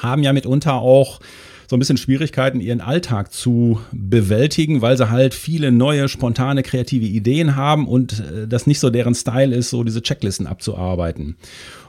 [0.00, 1.20] haben ja mitunter auch
[1.68, 7.06] so ein bisschen Schwierigkeiten, ihren Alltag zu bewältigen, weil sie halt viele neue, spontane, kreative
[7.06, 11.36] Ideen haben und äh, das nicht so deren Style ist, so diese Checklisten abzuarbeiten.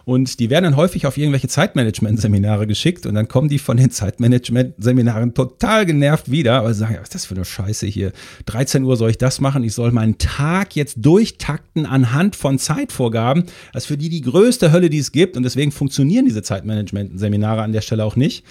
[0.06, 3.90] Und die werden dann häufig auf irgendwelche Zeitmanagement-Seminare geschickt und dann kommen die von den
[3.90, 8.12] Zeitmanagement-Seminaren total genervt wieder, aber sagen, was ist das für eine Scheiße hier?
[8.46, 13.46] 13 Uhr soll ich das machen, ich soll meinen Tag jetzt durchtakten anhand von Zeitvorgaben.
[13.72, 17.62] Das ist für die die größte Hölle, die es gibt und deswegen funktionieren diese Zeitmanagement-Seminare
[17.62, 18.44] an der Stelle auch nicht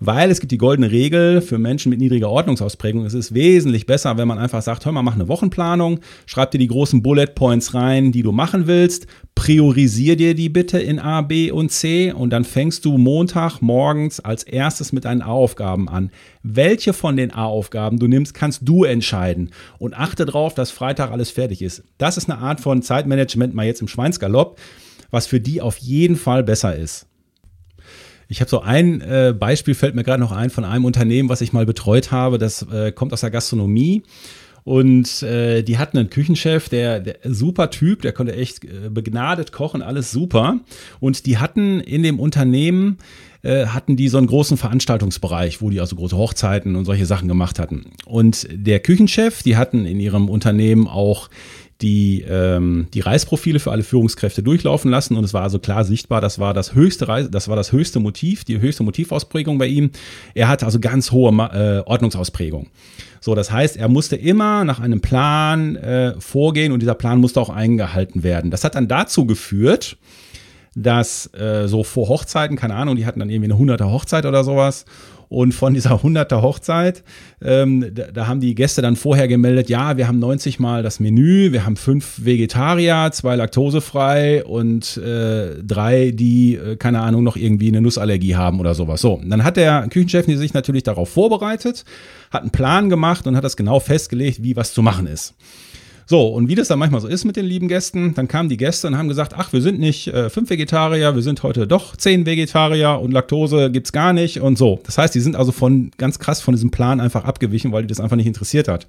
[0.00, 3.04] weil es gibt die goldene Regel für Menschen mit niedriger Ordnungsausprägung.
[3.04, 6.58] Es ist wesentlich besser, wenn man einfach sagt, hör mal, mach eine Wochenplanung, schreib dir
[6.58, 11.22] die großen Bullet Points rein, die du machen willst, priorisier dir die bitte in A,
[11.22, 16.10] B und C und dann fängst du Montag morgens als erstes mit deinen A-Aufgaben an.
[16.42, 21.30] Welche von den A-Aufgaben du nimmst, kannst du entscheiden und achte darauf, dass Freitag alles
[21.30, 21.82] fertig ist.
[21.98, 24.58] Das ist eine Art von Zeitmanagement mal jetzt im Schweinsgalopp,
[25.10, 27.06] was für die auf jeden Fall besser ist.
[28.30, 31.40] Ich habe so ein äh, Beispiel, fällt mir gerade noch ein, von einem Unternehmen, was
[31.40, 32.38] ich mal betreut habe.
[32.38, 34.04] Das äh, kommt aus der Gastronomie.
[34.62, 39.50] Und äh, die hatten einen Küchenchef, der, der super Typ, der konnte echt äh, begnadet
[39.50, 40.60] kochen, alles super.
[41.00, 42.98] Und die hatten in dem Unternehmen
[43.42, 47.26] äh, hatten die so einen großen Veranstaltungsbereich, wo die also große Hochzeiten und solche Sachen
[47.26, 47.86] gemacht hatten.
[48.04, 51.30] Und der Küchenchef, die hatten in ihrem Unternehmen auch
[51.82, 56.20] die, ähm, die Reisprofile für alle Führungskräfte durchlaufen lassen und es war also klar sichtbar,
[56.20, 59.90] das war das höchste Reise, das war das höchste Motiv, die höchste Motivausprägung bei ihm.
[60.34, 62.68] Er hatte also ganz hohe äh, Ordnungsausprägung.
[63.20, 67.40] So, das heißt, er musste immer nach einem Plan äh, vorgehen und dieser Plan musste
[67.40, 68.50] auch eingehalten werden.
[68.50, 69.96] Das hat dann dazu geführt,
[70.74, 74.44] dass äh, so vor Hochzeiten, keine Ahnung, die hatten dann irgendwie eine hunderte Hochzeit oder
[74.44, 74.84] sowas
[75.30, 77.04] Und von dieser 100er Hochzeit,
[77.40, 80.98] ähm, da, da, haben die Gäste dann vorher gemeldet, ja, wir haben 90 Mal das
[80.98, 87.36] Menü, wir haben fünf Vegetarier, zwei laktosefrei und äh, drei, die, äh, keine Ahnung, noch
[87.36, 89.00] irgendwie eine Nussallergie haben oder sowas.
[89.00, 91.84] So, dann hat der Küchenchef sich natürlich darauf vorbereitet,
[92.32, 95.34] hat einen Plan gemacht und hat das genau festgelegt, wie was zu machen ist.
[96.10, 98.56] So, und wie das dann manchmal so ist mit den lieben Gästen, dann kamen die
[98.56, 101.94] Gäste und haben gesagt, ach, wir sind nicht äh, fünf Vegetarier, wir sind heute doch
[101.94, 104.80] zehn Vegetarier und Laktose gibt's gar nicht und so.
[104.82, 107.86] Das heißt, die sind also von ganz krass von diesem Plan einfach abgewichen, weil die
[107.86, 108.88] das einfach nicht interessiert hat.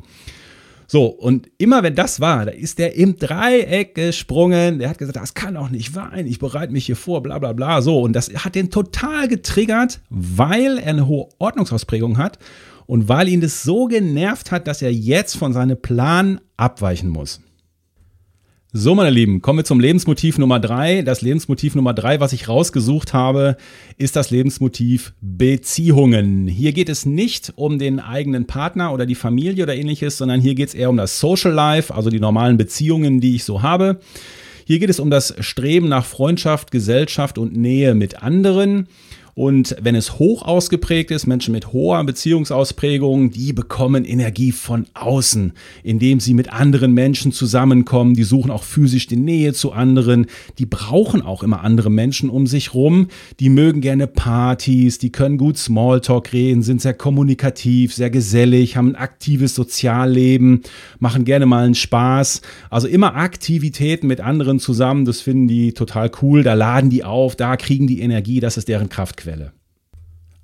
[0.88, 4.80] So, und immer wenn das war, da ist der im Dreieck gesprungen.
[4.80, 7.54] Der hat gesagt, das kann doch nicht sein, ich bereite mich hier vor, bla bla
[7.54, 7.84] bla.
[7.84, 12.40] So, und das hat den total getriggert, weil er eine hohe Ordnungsausprägung hat
[12.92, 17.40] und weil ihn das so genervt hat, dass er jetzt von seinem Plan abweichen muss.
[18.74, 21.02] So, meine Lieben, kommen wir zum Lebensmotiv Nummer drei.
[21.02, 23.56] Das Lebensmotiv Nummer drei, was ich rausgesucht habe,
[23.98, 26.48] ist das Lebensmotiv Beziehungen.
[26.48, 30.56] Hier geht es nicht um den eigenen Partner oder die Familie oder ähnliches, sondern hier
[30.56, 34.02] geht es eher um das Social Life, also die normalen Beziehungen, die ich so habe.
[34.66, 38.90] Hier geht es um das Streben nach Freundschaft, Gesellschaft und Nähe mit anderen.
[39.42, 45.54] Und wenn es hoch ausgeprägt ist, Menschen mit hoher Beziehungsausprägung, die bekommen Energie von außen,
[45.82, 48.14] indem sie mit anderen Menschen zusammenkommen.
[48.14, 50.28] Die suchen auch physisch die Nähe zu anderen.
[50.60, 53.08] Die brauchen auch immer andere Menschen um sich rum.
[53.40, 58.90] Die mögen gerne Partys, die können gut Smalltalk reden, sind sehr kommunikativ, sehr gesellig, haben
[58.90, 60.62] ein aktives Sozialleben,
[61.00, 62.44] machen gerne mal einen Spaß.
[62.70, 66.44] Also immer Aktivitäten mit anderen zusammen, das finden die total cool.
[66.44, 69.31] Da laden die auf, da kriegen die Energie, das ist deren Kraft.
[69.32, 69.54] Kraftquelle.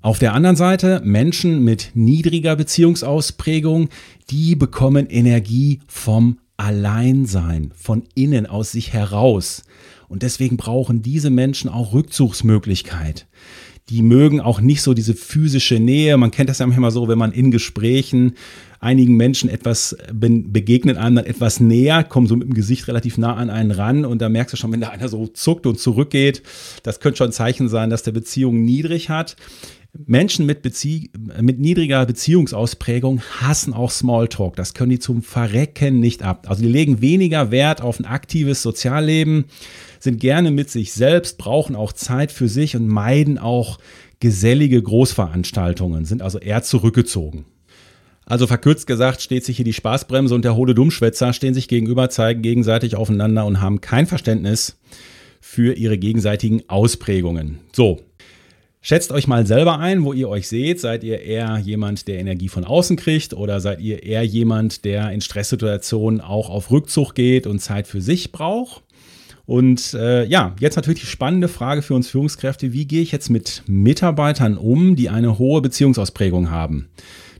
[0.00, 3.88] Auf der anderen Seite Menschen mit niedriger Beziehungsausprägung,
[4.30, 9.64] die bekommen Energie vom Alleinsein, von innen aus sich heraus.
[10.08, 13.26] Und deswegen brauchen diese Menschen auch Rückzugsmöglichkeit.
[13.88, 16.16] Die mögen auch nicht so diese physische Nähe.
[16.16, 18.34] Man kennt das ja manchmal so, wenn man in Gesprächen
[18.80, 23.34] einigen Menschen etwas begegnet einem dann etwas näher, kommen so mit dem Gesicht relativ nah
[23.34, 26.42] an einen ran und da merkst du schon, wenn da einer so zuckt und zurückgeht,
[26.82, 29.36] das könnte schon ein Zeichen sein, dass der Beziehung niedrig hat.
[30.06, 34.54] Menschen mit, Bezie mit niedriger Beziehungsausprägung hassen auch Smalltalk.
[34.54, 36.46] Das können die zum Verrecken nicht ab.
[36.48, 39.46] Also die legen weniger Wert auf ein aktives Sozialleben,
[39.98, 43.78] sind gerne mit sich selbst, brauchen auch Zeit für sich und meiden auch
[44.20, 47.44] gesellige Großveranstaltungen, sind also eher zurückgezogen.
[48.26, 52.10] Also verkürzt gesagt steht sich hier die Spaßbremse und der hohle Dummschwätzer stehen sich gegenüber,
[52.10, 54.78] zeigen gegenseitig aufeinander und haben kein Verständnis
[55.40, 57.58] für ihre gegenseitigen Ausprägungen.
[57.72, 58.00] So,
[58.80, 60.80] Schätzt euch mal selber ein, wo ihr euch seht.
[60.80, 65.10] Seid ihr eher jemand, der Energie von außen kriegt oder seid ihr eher jemand, der
[65.10, 68.82] in Stresssituationen auch auf Rückzug geht und Zeit für sich braucht?
[69.48, 73.30] Und äh, ja, jetzt natürlich die spannende Frage für uns Führungskräfte, wie gehe ich jetzt
[73.30, 76.90] mit Mitarbeitern um, die eine hohe Beziehungsausprägung haben?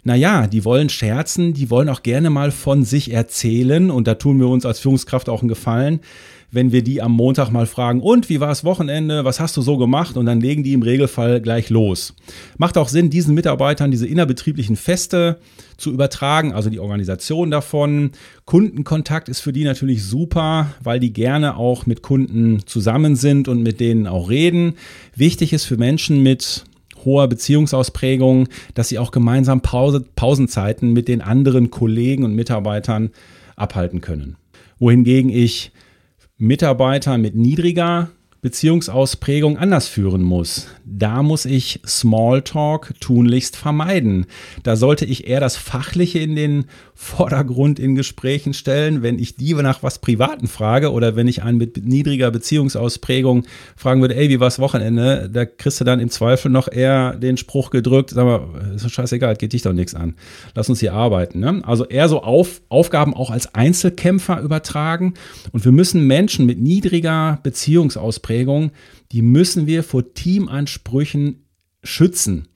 [0.08, 3.90] naja, die wollen scherzen, die wollen auch gerne mal von sich erzählen.
[3.90, 6.00] Und da tun wir uns als Führungskraft auch einen Gefallen,
[6.50, 9.62] wenn wir die am Montag mal fragen, und wie war das Wochenende, was hast du
[9.62, 10.16] so gemacht?
[10.16, 12.14] Und dann legen die im Regelfall gleich los.
[12.56, 15.38] Macht auch Sinn, diesen Mitarbeitern diese innerbetrieblichen Feste
[15.76, 18.12] zu übertragen, also die Organisation davon.
[18.46, 23.62] Kundenkontakt ist für die natürlich super, weil die gerne auch mit Kunden zusammen sind und
[23.62, 24.74] mit denen auch reden.
[25.14, 26.64] Wichtig ist für Menschen mit
[27.04, 33.10] hoher Beziehungsausprägung, dass sie auch gemeinsam Pause, Pausenzeiten mit den anderen Kollegen und Mitarbeitern
[33.54, 34.36] abhalten können.
[34.78, 35.72] Wohingegen ich
[36.38, 40.68] Mitarbeiter mit niedriger Beziehungsausprägung anders führen muss.
[40.84, 44.26] Da muss ich Smalltalk tunlichst vermeiden.
[44.62, 49.54] Da sollte ich eher das Fachliche in den Vordergrund in Gesprächen stellen, wenn ich die
[49.54, 53.44] nach was Privaten frage oder wenn ich einen mit niedriger Beziehungsausprägung
[53.76, 55.28] fragen würde, ey, wie war's Wochenende?
[55.32, 58.90] Da kriegst du dann im Zweifel noch eher den Spruch gedrückt, sag mal, ist doch
[58.90, 60.14] scheißegal, geht dich doch nichts an.
[60.54, 61.40] Lass uns hier arbeiten.
[61.40, 61.60] Ne?
[61.64, 65.14] Also eher so auf, Aufgaben auch als Einzelkämpfer übertragen
[65.50, 68.72] und wir müssen Menschen mit niedriger Beziehungsausprägung Ausprägung,
[69.12, 71.44] die müssen wir vor Teamansprüchen
[71.82, 72.48] schützen.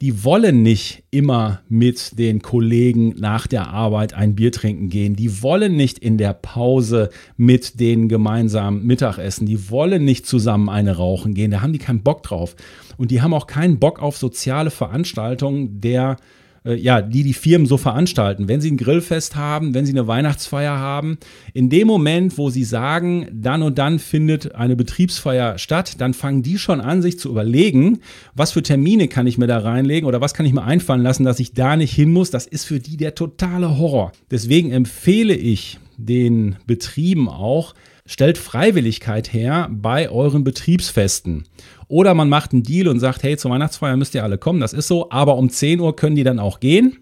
[0.00, 5.16] Die wollen nicht immer mit den Kollegen nach der Arbeit ein Bier trinken gehen.
[5.16, 9.46] Die wollen nicht in der Pause mit denen gemeinsam Mittagessen.
[9.46, 11.50] Die wollen nicht zusammen eine rauchen gehen.
[11.50, 12.54] Da haben die keinen Bock drauf.
[12.96, 16.37] Und die haben auch keinen Bock auf soziale Veranstaltungen der äh,
[16.74, 18.48] ja, die die Firmen so veranstalten.
[18.48, 21.18] Wenn sie ein Grillfest haben, wenn sie eine Weihnachtsfeier haben,
[21.54, 26.42] in dem Moment, wo sie sagen, dann und dann findet eine Betriebsfeier statt, dann fangen
[26.42, 28.00] die schon an, sich zu überlegen,
[28.34, 31.24] was für Termine kann ich mir da reinlegen oder was kann ich mir einfallen lassen,
[31.24, 32.30] dass ich da nicht hin muss.
[32.30, 34.12] Das ist für die der totale Horror.
[34.30, 37.74] Deswegen empfehle ich den Betrieben auch,
[38.06, 41.44] stellt Freiwilligkeit her bei euren Betriebsfesten.
[41.88, 44.74] Oder man macht einen Deal und sagt, hey, zur Weihnachtsfeier müsst ihr alle kommen, das
[44.74, 46.98] ist so, aber um 10 Uhr können die dann auch gehen.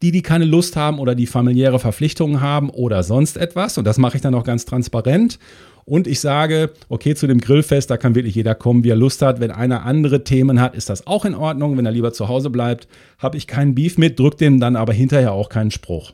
[0.00, 3.78] Die, die keine Lust haben oder die familiäre Verpflichtungen haben oder sonst etwas.
[3.78, 5.38] Und das mache ich dann auch ganz transparent.
[5.84, 9.22] Und ich sage, okay, zu dem Grillfest, da kann wirklich jeder kommen, wie er Lust
[9.22, 9.38] hat.
[9.38, 11.76] Wenn einer andere Themen hat, ist das auch in Ordnung.
[11.76, 14.92] Wenn er lieber zu Hause bleibt, habe ich keinen Beef mit, drückt dem dann aber
[14.92, 16.12] hinterher auch keinen Spruch.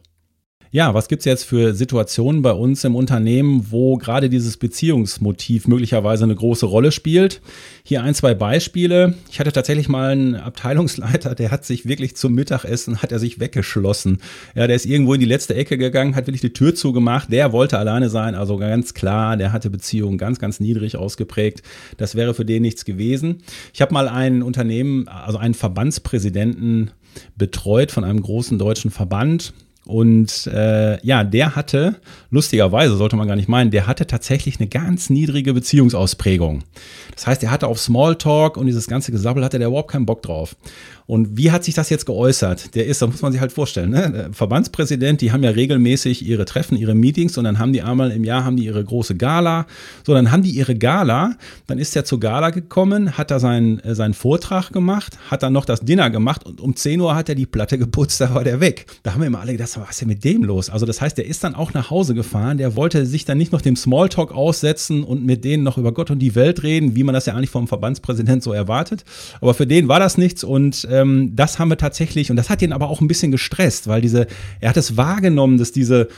[0.70, 6.24] Ja, was gibt's jetzt für Situationen bei uns im Unternehmen, wo gerade dieses Beziehungsmotiv möglicherweise
[6.24, 7.40] eine große Rolle spielt?
[7.84, 9.14] Hier ein, zwei Beispiele.
[9.30, 13.40] Ich hatte tatsächlich mal einen Abteilungsleiter, der hat sich wirklich zum Mittagessen, hat er sich
[13.40, 14.18] weggeschlossen.
[14.54, 17.32] Ja, der ist irgendwo in die letzte Ecke gegangen, hat wirklich die Tür zugemacht.
[17.32, 21.62] Der wollte alleine sein, also ganz klar, der hatte Beziehungen ganz, ganz niedrig ausgeprägt.
[21.96, 23.38] Das wäre für den nichts gewesen.
[23.72, 26.90] Ich habe mal ein Unternehmen, also einen Verbandspräsidenten
[27.38, 29.54] betreut von einem großen deutschen Verband
[29.88, 31.96] und äh, ja, der hatte,
[32.30, 36.62] lustigerweise sollte man gar nicht meinen, der hatte tatsächlich eine ganz niedrige Beziehungsausprägung.
[37.14, 40.20] Das heißt, er hatte auf Smalltalk und dieses ganze Gesabbel hatte der überhaupt keinen Bock
[40.20, 40.56] drauf.
[41.08, 42.74] Und wie hat sich das jetzt geäußert?
[42.74, 44.28] Der ist, da muss man sich halt vorstellen, ne?
[44.30, 48.24] Verbandspräsident, die haben ja regelmäßig ihre Treffen, ihre Meetings und dann haben die einmal im
[48.24, 49.66] Jahr haben die ihre große Gala.
[50.06, 51.32] So, dann haben die ihre Gala,
[51.66, 55.54] dann ist er zur Gala gekommen, hat da seinen, äh, seinen Vortrag gemacht, hat dann
[55.54, 58.44] noch das Dinner gemacht und um 10 Uhr hat er die Platte geputzt, da war
[58.44, 58.84] der weg.
[59.02, 60.68] Da haben wir immer alle gedacht, was ist denn mit dem los?
[60.68, 63.52] Also das heißt, der ist dann auch nach Hause gefahren, der wollte sich dann nicht
[63.52, 67.02] noch dem Smalltalk aussetzen und mit denen noch über Gott und die Welt reden, wie
[67.02, 69.06] man das ja eigentlich vom Verbandspräsident so erwartet.
[69.40, 72.50] Aber für den war das nichts und äh, ähm, das haben wir tatsächlich, und das
[72.50, 74.26] hat ihn aber auch ein bisschen gestresst, weil diese,
[74.60, 76.08] er hat es wahrgenommen, dass diese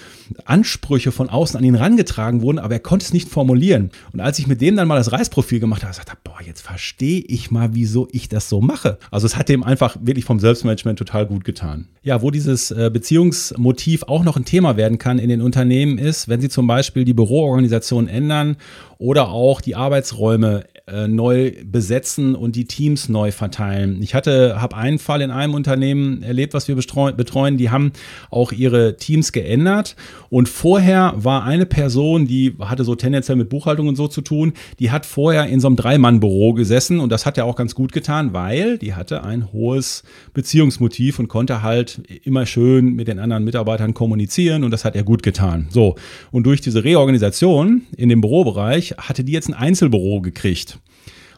[0.44, 3.90] Ansprüche von außen an ihn rangetragen wurden, aber er konnte es nicht formulieren.
[4.12, 6.62] Und als ich mit dem dann mal das Reisprofil gemacht habe, sagte er, boah, jetzt
[6.62, 8.98] verstehe ich mal, wieso ich das so mache.
[9.10, 11.88] Also es hat dem einfach wirklich vom Selbstmanagement total gut getan.
[12.02, 16.28] Ja, wo dieses äh, Beziehungsmotiv auch noch ein Thema werden kann in den Unternehmen ist,
[16.28, 18.56] wenn sie zum Beispiel die Büroorganisation ändern
[18.98, 24.02] oder auch die Arbeitsräume äh, neu besetzen und die Teams neu verteilen.
[24.02, 27.56] Ich hatte, habe einen Fall in einem Unternehmen erlebt, was wir betreuen.
[27.56, 27.92] Die haben
[28.30, 29.96] auch ihre Teams geändert
[30.28, 34.52] und vorher war eine Person, die hatte so tendenziell mit Buchhaltung und so zu tun,
[34.78, 37.92] die hat vorher in so einem Dreimann-Büro gesessen und das hat ja auch ganz gut
[37.92, 40.02] getan, weil die hatte ein hohes
[40.34, 45.02] Beziehungsmotiv und konnte halt immer schön mit den anderen Mitarbeitern kommunizieren und das hat er
[45.02, 45.68] gut getan.
[45.70, 45.96] So.
[46.30, 50.79] Und durch diese Reorganisation in dem Bürobereich hatte die jetzt ein Einzelbüro gekriegt.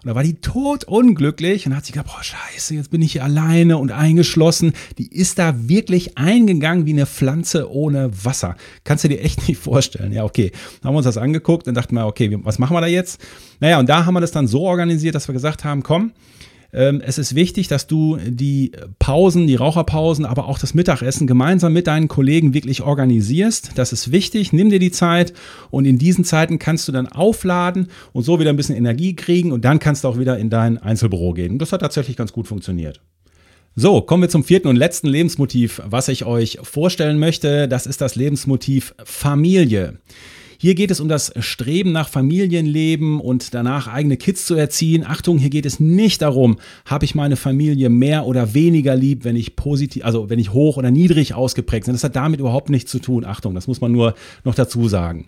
[0.03, 3.13] Und da war die tot unglücklich und hat sich gedacht, boah, scheiße, jetzt bin ich
[3.13, 4.73] hier alleine und eingeschlossen.
[4.99, 8.57] Die ist da wirklich eingegangen wie eine Pflanze ohne Wasser.
[8.83, 10.13] Kannst du dir echt nicht vorstellen.
[10.13, 10.51] Ja, okay.
[10.81, 13.21] Dann haben wir uns das angeguckt und dachten wir, okay, was machen wir da jetzt?
[13.61, 16.11] Naja, und da haben wir das dann so organisiert, dass wir gesagt haben, komm,
[16.75, 21.87] es ist wichtig, dass du die Pausen, die Raucherpausen, aber auch das Mittagessen gemeinsam mit
[21.87, 23.73] deinen Kollegen wirklich organisierst.
[23.75, 24.55] Das ist wichtig.
[24.55, 25.35] Nimm dir die Zeit
[25.71, 29.53] und in diesen Zeiten kannst du dann aufladen und so wieder ein bisschen Energie kriegen
[29.53, 31.59] und dann kannst du auch wieder in dein Einzelbüro gehen.
[31.59, 33.03] Das hat tatsächlich ganz gut funktioniert.
[33.75, 37.69] So, kommen wir zum vierten und letzten Lebensmotiv, was ich euch vorstellen möchte.
[37.69, 39.99] Das ist das Lebensmotiv Familie.
[40.63, 45.05] Hier geht es um das Streben nach Familienleben und danach eigene Kids zu erziehen.
[45.05, 49.35] Achtung, hier geht es nicht darum, habe ich meine Familie mehr oder weniger lieb, wenn
[49.35, 51.95] ich positiv, also wenn ich hoch oder niedrig ausgeprägt bin.
[51.95, 53.25] Das hat damit überhaupt nichts zu tun.
[53.25, 55.27] Achtung, das muss man nur noch dazu sagen.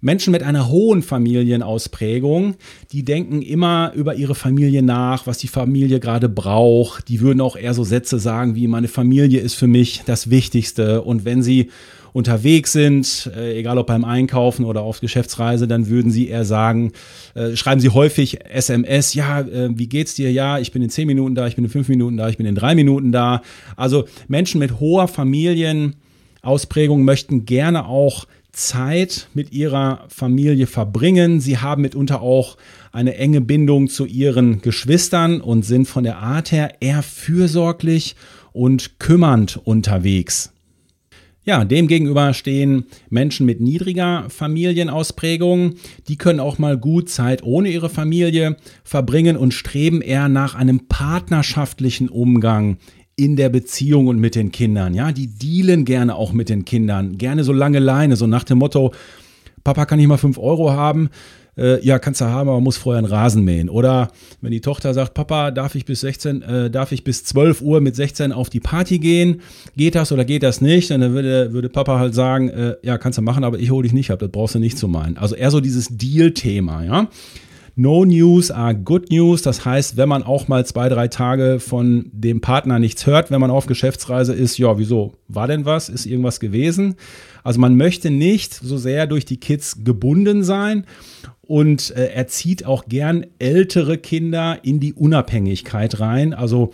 [0.00, 2.54] Menschen mit einer hohen Familienausprägung,
[2.92, 7.08] die denken immer über ihre Familie nach, was die Familie gerade braucht.
[7.08, 11.02] Die würden auch eher so Sätze sagen wie, meine Familie ist für mich das Wichtigste.
[11.02, 11.70] Und wenn sie
[12.12, 16.92] unterwegs sind, äh, egal ob beim Einkaufen oder auf Geschäftsreise, dann würden sie eher sagen,
[17.34, 20.32] äh, schreiben sie häufig SMS, ja, äh, wie geht's dir?
[20.32, 22.46] Ja, ich bin in zehn Minuten da, ich bin in fünf Minuten da, ich bin
[22.46, 23.42] in drei Minuten da.
[23.76, 31.40] Also Menschen mit hoher Familienausprägung möchten gerne auch Zeit mit ihrer Familie verbringen.
[31.40, 32.56] Sie haben mitunter auch
[32.92, 38.16] eine enge Bindung zu ihren Geschwistern und sind von der Art her eher fürsorglich
[38.52, 40.52] und kümmernd unterwegs.
[41.42, 45.76] Ja, demgegenüber stehen Menschen mit niedriger Familienausprägung.
[46.06, 50.86] Die können auch mal gut Zeit ohne ihre Familie verbringen und streben eher nach einem
[50.86, 52.76] partnerschaftlichen Umgang
[53.20, 54.94] in der Beziehung und mit den Kindern.
[54.94, 58.58] Ja, die dealen gerne auch mit den Kindern, gerne so lange Leine, so nach dem
[58.58, 58.92] Motto,
[59.62, 61.10] Papa kann ich mal fünf Euro haben,
[61.58, 63.68] äh, ja, kannst du haben, aber muss vorher einen Rasen mähen.
[63.68, 64.08] Oder
[64.40, 67.82] wenn die Tochter sagt, Papa, darf ich bis 16, äh, darf ich bis 12 Uhr
[67.82, 69.42] mit 16 auf die Party gehen?
[69.76, 70.90] Geht das oder geht das nicht?
[70.90, 73.82] Und dann würde, würde Papa halt sagen, äh, ja, kannst du machen, aber ich hole
[73.82, 75.18] dich nicht ab, das brauchst du nicht zu meinen.
[75.18, 77.08] Also eher so dieses Deal-Thema, ja.
[77.76, 79.42] No News are good news.
[79.42, 83.40] Das heißt, wenn man auch mal zwei, drei Tage von dem Partner nichts hört, wenn
[83.40, 85.14] man auf Geschäftsreise ist, ja, wieso?
[85.28, 85.88] War denn was?
[85.88, 86.96] Ist irgendwas gewesen?
[87.42, 90.84] Also man möchte nicht so sehr durch die Kids gebunden sein
[91.50, 96.32] und äh, er zieht auch gern ältere Kinder in die Unabhängigkeit rein.
[96.32, 96.70] Also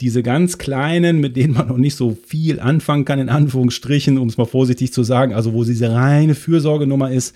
[0.00, 4.28] diese ganz kleinen, mit denen man noch nicht so viel anfangen kann, in Anführungsstrichen, um
[4.28, 7.34] es mal vorsichtig zu sagen, also wo diese reine Fürsorgenummer ist,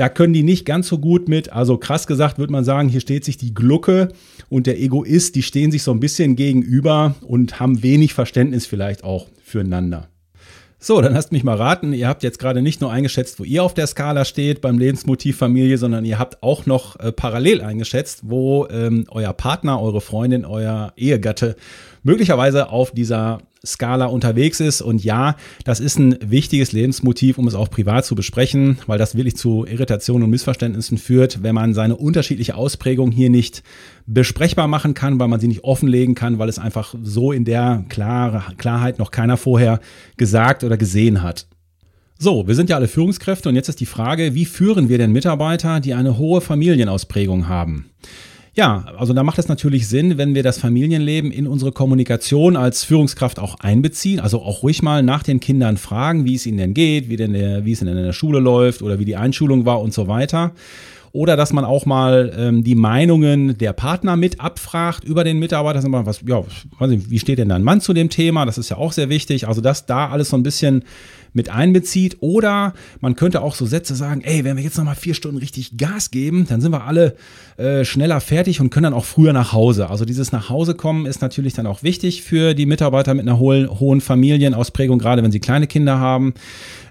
[0.00, 1.52] da können die nicht ganz so gut mit.
[1.52, 4.08] Also krass gesagt würde man sagen, hier steht sich die Glucke
[4.48, 9.04] und der Egoist, die stehen sich so ein bisschen gegenüber und haben wenig Verständnis vielleicht
[9.04, 10.08] auch füreinander.
[10.78, 13.62] So, dann lasst mich mal raten, ihr habt jetzt gerade nicht nur eingeschätzt, wo ihr
[13.62, 18.20] auf der Skala steht beim Lebensmotiv Familie, sondern ihr habt auch noch äh, parallel eingeschätzt,
[18.22, 21.56] wo ähm, euer Partner, eure Freundin, euer Ehegatte
[22.02, 24.80] möglicherweise auf dieser Skala unterwegs ist.
[24.80, 29.14] Und ja, das ist ein wichtiges Lebensmotiv, um es auch privat zu besprechen, weil das
[29.14, 33.62] wirklich zu Irritationen und Missverständnissen führt, wenn man seine unterschiedliche Ausprägung hier nicht
[34.06, 37.84] besprechbar machen kann, weil man sie nicht offenlegen kann, weil es einfach so in der
[37.88, 39.80] Klar Klarheit noch keiner vorher
[40.16, 41.46] gesagt oder gesehen hat.
[42.18, 45.10] So, wir sind ja alle Führungskräfte und jetzt ist die Frage, wie führen wir denn
[45.10, 47.86] Mitarbeiter, die eine hohe Familienausprägung haben?
[48.54, 52.82] Ja, also da macht es natürlich Sinn, wenn wir das Familienleben in unsere Kommunikation als
[52.82, 54.18] Führungskraft auch einbeziehen.
[54.18, 57.32] Also auch ruhig mal nach den Kindern fragen, wie es ihnen denn geht, wie, denn
[57.32, 60.08] der, wie es denn in der Schule läuft oder wie die Einschulung war und so
[60.08, 60.52] weiter.
[61.12, 65.82] Oder dass man auch mal ähm, die Meinungen der Partner mit abfragt über den Mitarbeiter.
[66.06, 66.44] Was, ja,
[66.78, 68.46] wie steht denn dein Mann zu dem Thema?
[68.46, 69.48] Das ist ja auch sehr wichtig.
[69.48, 70.84] Also, dass da alles so ein bisschen
[71.32, 72.18] mit einbezieht.
[72.20, 75.76] Oder man könnte auch so Sätze sagen, ey, wenn wir jetzt nochmal vier Stunden richtig
[75.76, 77.16] Gas geben, dann sind wir alle
[77.56, 79.90] äh, schneller fertig und können dann auch früher nach Hause.
[79.90, 83.38] Also dieses nach Hause kommen ist natürlich dann auch wichtig für die Mitarbeiter mit einer
[83.38, 86.34] hohen, Familienausprägung, gerade wenn sie kleine Kinder haben.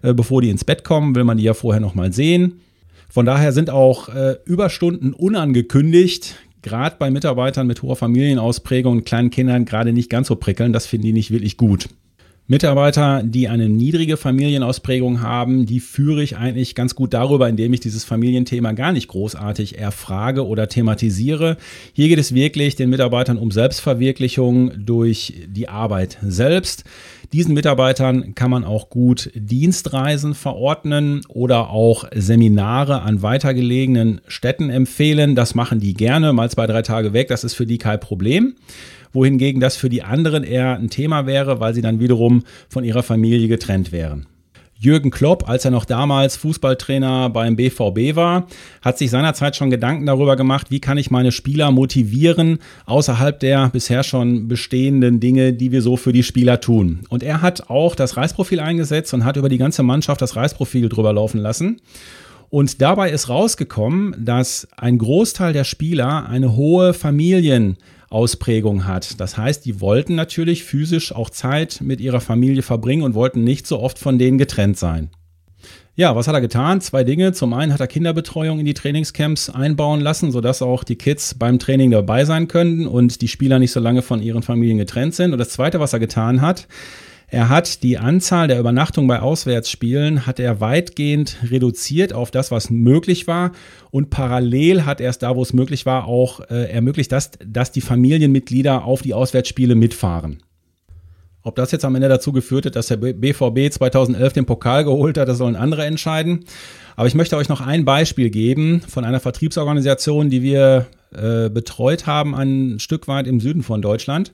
[0.01, 2.61] Äh, bevor die ins Bett kommen, will man die ja vorher nochmal sehen.
[3.09, 9.31] Von daher sind auch äh, Überstunden unangekündigt, gerade bei Mitarbeitern mit hoher Familienausprägung und kleinen
[9.31, 10.73] Kindern gerade nicht ganz so prickeln.
[10.73, 11.89] Das finden die nicht wirklich gut.
[12.51, 17.79] Mitarbeiter, die eine niedrige Familienausprägung haben, die führe ich eigentlich ganz gut darüber, indem ich
[17.79, 21.57] dieses Familienthema gar nicht großartig erfrage oder thematisiere.
[21.93, 26.85] Hier geht es wirklich den Mitarbeitern um Selbstverwirklichung durch die Arbeit selbst.
[27.33, 35.35] Diesen Mitarbeitern kann man auch gut Dienstreisen verordnen oder auch Seminare an weitergelegenen Städten empfehlen.
[35.35, 37.27] Das machen die gerne, mal zwei, drei Tage weg.
[37.27, 38.55] Das ist für die kein Problem
[39.13, 43.03] wohingegen das für die anderen eher ein Thema wäre, weil sie dann wiederum von ihrer
[43.03, 44.27] Familie getrennt wären.
[44.81, 48.47] Jürgen Klopp, als er noch damals Fußballtrainer beim BVB war,
[48.81, 53.67] hat sich seinerzeit schon Gedanken darüber gemacht, wie kann ich meine Spieler motivieren, außerhalb der
[53.71, 57.01] bisher schon bestehenden Dinge, die wir so für die Spieler tun.
[57.09, 60.87] Und er hat auch das Reisprofil eingesetzt und hat über die ganze Mannschaft das Reisprofil
[60.87, 61.81] drüber laufen lassen.
[62.49, 67.75] Und dabei ist rausgekommen, dass ein Großteil der Spieler eine hohe Familien
[68.09, 69.19] Ausprägung hat.
[69.19, 73.67] Das heißt, die wollten natürlich physisch auch Zeit mit ihrer Familie verbringen und wollten nicht
[73.67, 75.09] so oft von denen getrennt sein.
[75.95, 76.79] Ja, was hat er getan?
[76.79, 77.33] Zwei Dinge.
[77.33, 81.59] Zum einen hat er Kinderbetreuung in die Trainingscamps einbauen lassen, sodass auch die Kids beim
[81.59, 85.33] Training dabei sein können und die Spieler nicht so lange von ihren Familien getrennt sind.
[85.33, 86.69] Und das zweite, was er getan hat,
[87.31, 92.69] er hat die Anzahl der Übernachtungen bei Auswärtsspielen hat er weitgehend reduziert auf das, was
[92.69, 93.51] möglich war
[93.91, 97.71] und parallel hat er es da, wo es möglich war, auch äh, ermöglicht, dass, dass
[97.71, 100.41] die Familienmitglieder auf die Auswärtsspiele mitfahren.
[101.41, 105.17] Ob das jetzt am Ende dazu geführt hat, dass der BVB 2011 den Pokal geholt
[105.17, 106.45] hat, das sollen andere entscheiden.
[106.95, 112.07] Aber ich möchte euch noch ein Beispiel geben von einer Vertriebsorganisation, die wir äh, betreut
[112.07, 114.33] haben, ein Stück weit im Süden von Deutschland.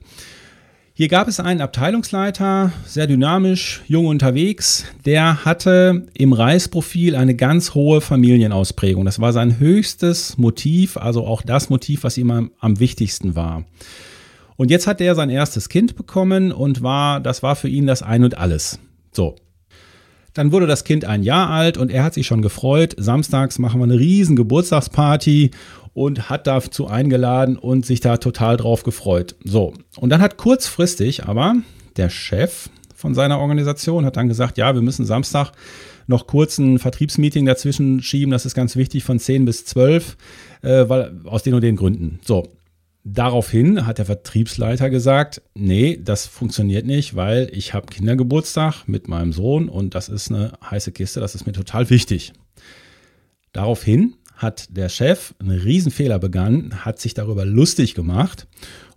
[0.98, 7.74] Hier gab es einen Abteilungsleiter, sehr dynamisch, jung unterwegs, der hatte im Reisprofil eine ganz
[7.74, 9.04] hohe Familienausprägung.
[9.04, 13.66] Das war sein höchstes Motiv, also auch das Motiv, was ihm am, am wichtigsten war.
[14.56, 18.02] Und jetzt hat er sein erstes Kind bekommen und war, das war für ihn das
[18.02, 18.78] Ein und Alles.
[19.12, 19.36] So.
[20.36, 22.94] Dann wurde das Kind ein Jahr alt und er hat sich schon gefreut.
[22.98, 25.50] Samstags machen wir eine riesen Geburtstagsparty
[25.94, 29.34] und hat dazu eingeladen und sich da total drauf gefreut.
[29.42, 31.54] So, und dann hat kurzfristig aber
[31.96, 35.52] der Chef von seiner Organisation hat dann gesagt, ja, wir müssen Samstag
[36.06, 40.18] noch kurz ein Vertriebsmeeting dazwischen schieben, das ist ganz wichtig, von 10 bis 12,
[40.60, 42.20] äh, weil, aus den und den Gründen.
[42.22, 42.46] So,
[43.08, 49.32] Daraufhin hat der Vertriebsleiter gesagt, nee, das funktioniert nicht, weil ich habe Kindergeburtstag mit meinem
[49.32, 52.32] Sohn und das ist eine heiße Kiste, das ist mir total wichtig.
[53.52, 58.48] Daraufhin hat der Chef einen Riesenfehler begangen, hat sich darüber lustig gemacht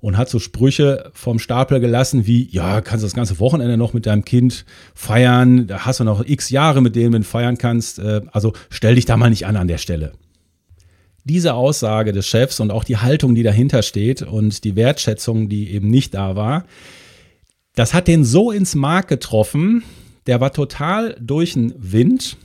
[0.01, 3.93] und hat so Sprüche vom Stapel gelassen wie, ja, kannst du das ganze Wochenende noch
[3.93, 7.99] mit deinem Kind feiern, da hast du noch x Jahre, mit denen du feiern kannst,
[7.99, 10.13] äh, also stell dich da mal nicht an an der Stelle.
[11.23, 15.71] Diese Aussage des Chefs und auch die Haltung, die dahinter steht und die Wertschätzung, die
[15.71, 16.65] eben nicht da war,
[17.75, 19.83] das hat den so ins Mark getroffen,
[20.27, 22.37] der war total durch den Wind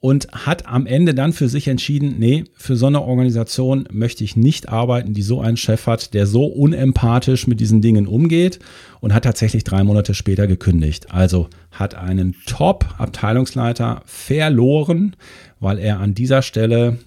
[0.00, 4.36] und hat am Ende dann für sich entschieden, nee, für so eine Organisation möchte ich
[4.36, 8.58] nicht arbeiten, die so einen Chef hat, der so unempathisch mit diesen Dingen umgeht
[9.00, 11.12] und hat tatsächlich drei Monate später gekündigt.
[11.12, 15.16] Also hat einen Top-Abteilungsleiter verloren,
[15.60, 16.98] weil er an dieser Stelle,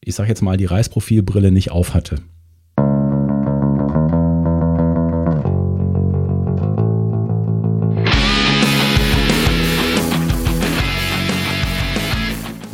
[0.00, 2.16] ich sage jetzt mal, die Reisprofilbrille nicht aufhatte.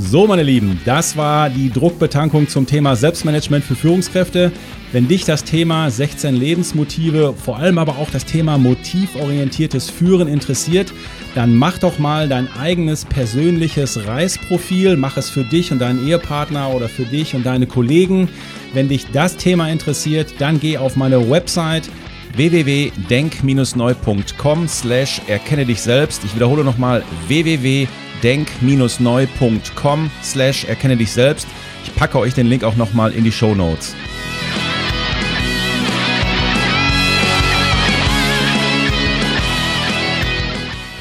[0.06, 4.52] So, meine Lieben, das war die Druckbetankung zum Thema Selbstmanagement für Führungskräfte.
[4.92, 10.92] Wenn dich das Thema 16 Lebensmotive, vor allem aber auch das Thema motivorientiertes Führen interessiert,
[11.34, 16.74] dann mach doch mal dein eigenes persönliches Reisprofil, mach es für dich und deinen Ehepartner
[16.74, 18.28] oder für dich und deine Kollegen.
[18.74, 21.88] Wenn dich das Thema interessiert, dann geh auf meine Website
[22.36, 26.22] www.denk-neu.com slash erkenne dich selbst.
[26.24, 27.86] Ich wiederhole nochmal www
[28.22, 31.46] denk-neu.com slash erkenne dich selbst.
[31.84, 33.94] Ich packe euch den Link auch nochmal in die Show Notes.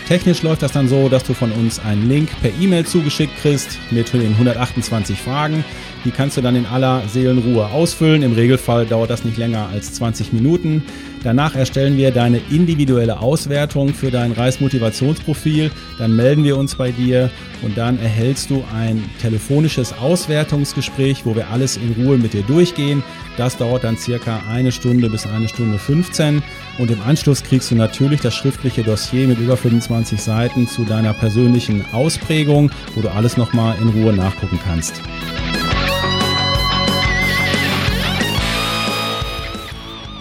[0.08, 3.80] Technisch läuft das dann so, dass du von uns einen Link per E-Mail zugeschickt kriegst
[3.90, 5.64] mit den 128 Fragen.
[6.06, 8.24] Die kannst du dann in aller Seelenruhe ausfüllen.
[8.24, 10.84] Im Regelfall dauert das nicht länger als 20 Minuten.
[11.24, 15.72] Danach erstellen wir deine individuelle Auswertung für dein Reismotivationsprofil.
[15.98, 17.30] Dann melden wir uns bei dir
[17.62, 23.02] und dann erhältst du ein telefonisches Auswertungsgespräch, wo wir alles in Ruhe mit dir durchgehen.
[23.38, 26.44] Das dauert dann circa eine Stunde bis eine Stunde 15
[26.78, 31.14] und im Anschluss kriegst du natürlich das schriftliche Dossier mit über 25 Seiten zu deiner
[31.14, 35.02] persönlichen Ausprägung, wo du alles nochmal in Ruhe nachgucken kannst.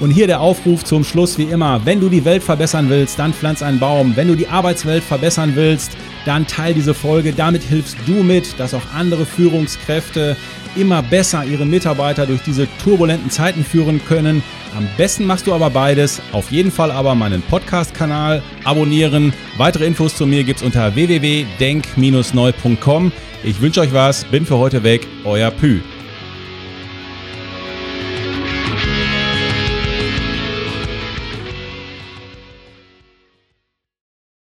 [0.03, 1.81] Und hier der Aufruf zum Schluss wie immer.
[1.85, 4.17] Wenn du die Welt verbessern willst, dann pflanz einen Baum.
[4.17, 5.93] Wenn du die Arbeitswelt verbessern willst,
[6.27, 7.33] dann teil diese Folge.
[7.33, 10.37] Damit hilfst du mit, dass auch andere Führungskräfte
[10.75, 14.43] immer besser ihre Mitarbeiter durch diese turbulenten Zeiten führen können.
[14.77, 16.21] Am besten machst du aber beides.
[16.33, 19.33] Auf jeden Fall aber meinen Podcast-Kanal abonnieren.
[19.57, 23.13] Weitere Infos zu mir gibt's unter www.denk-neu.com.
[23.45, 25.81] Ich wünsche euch was, bin für heute weg, euer Pü.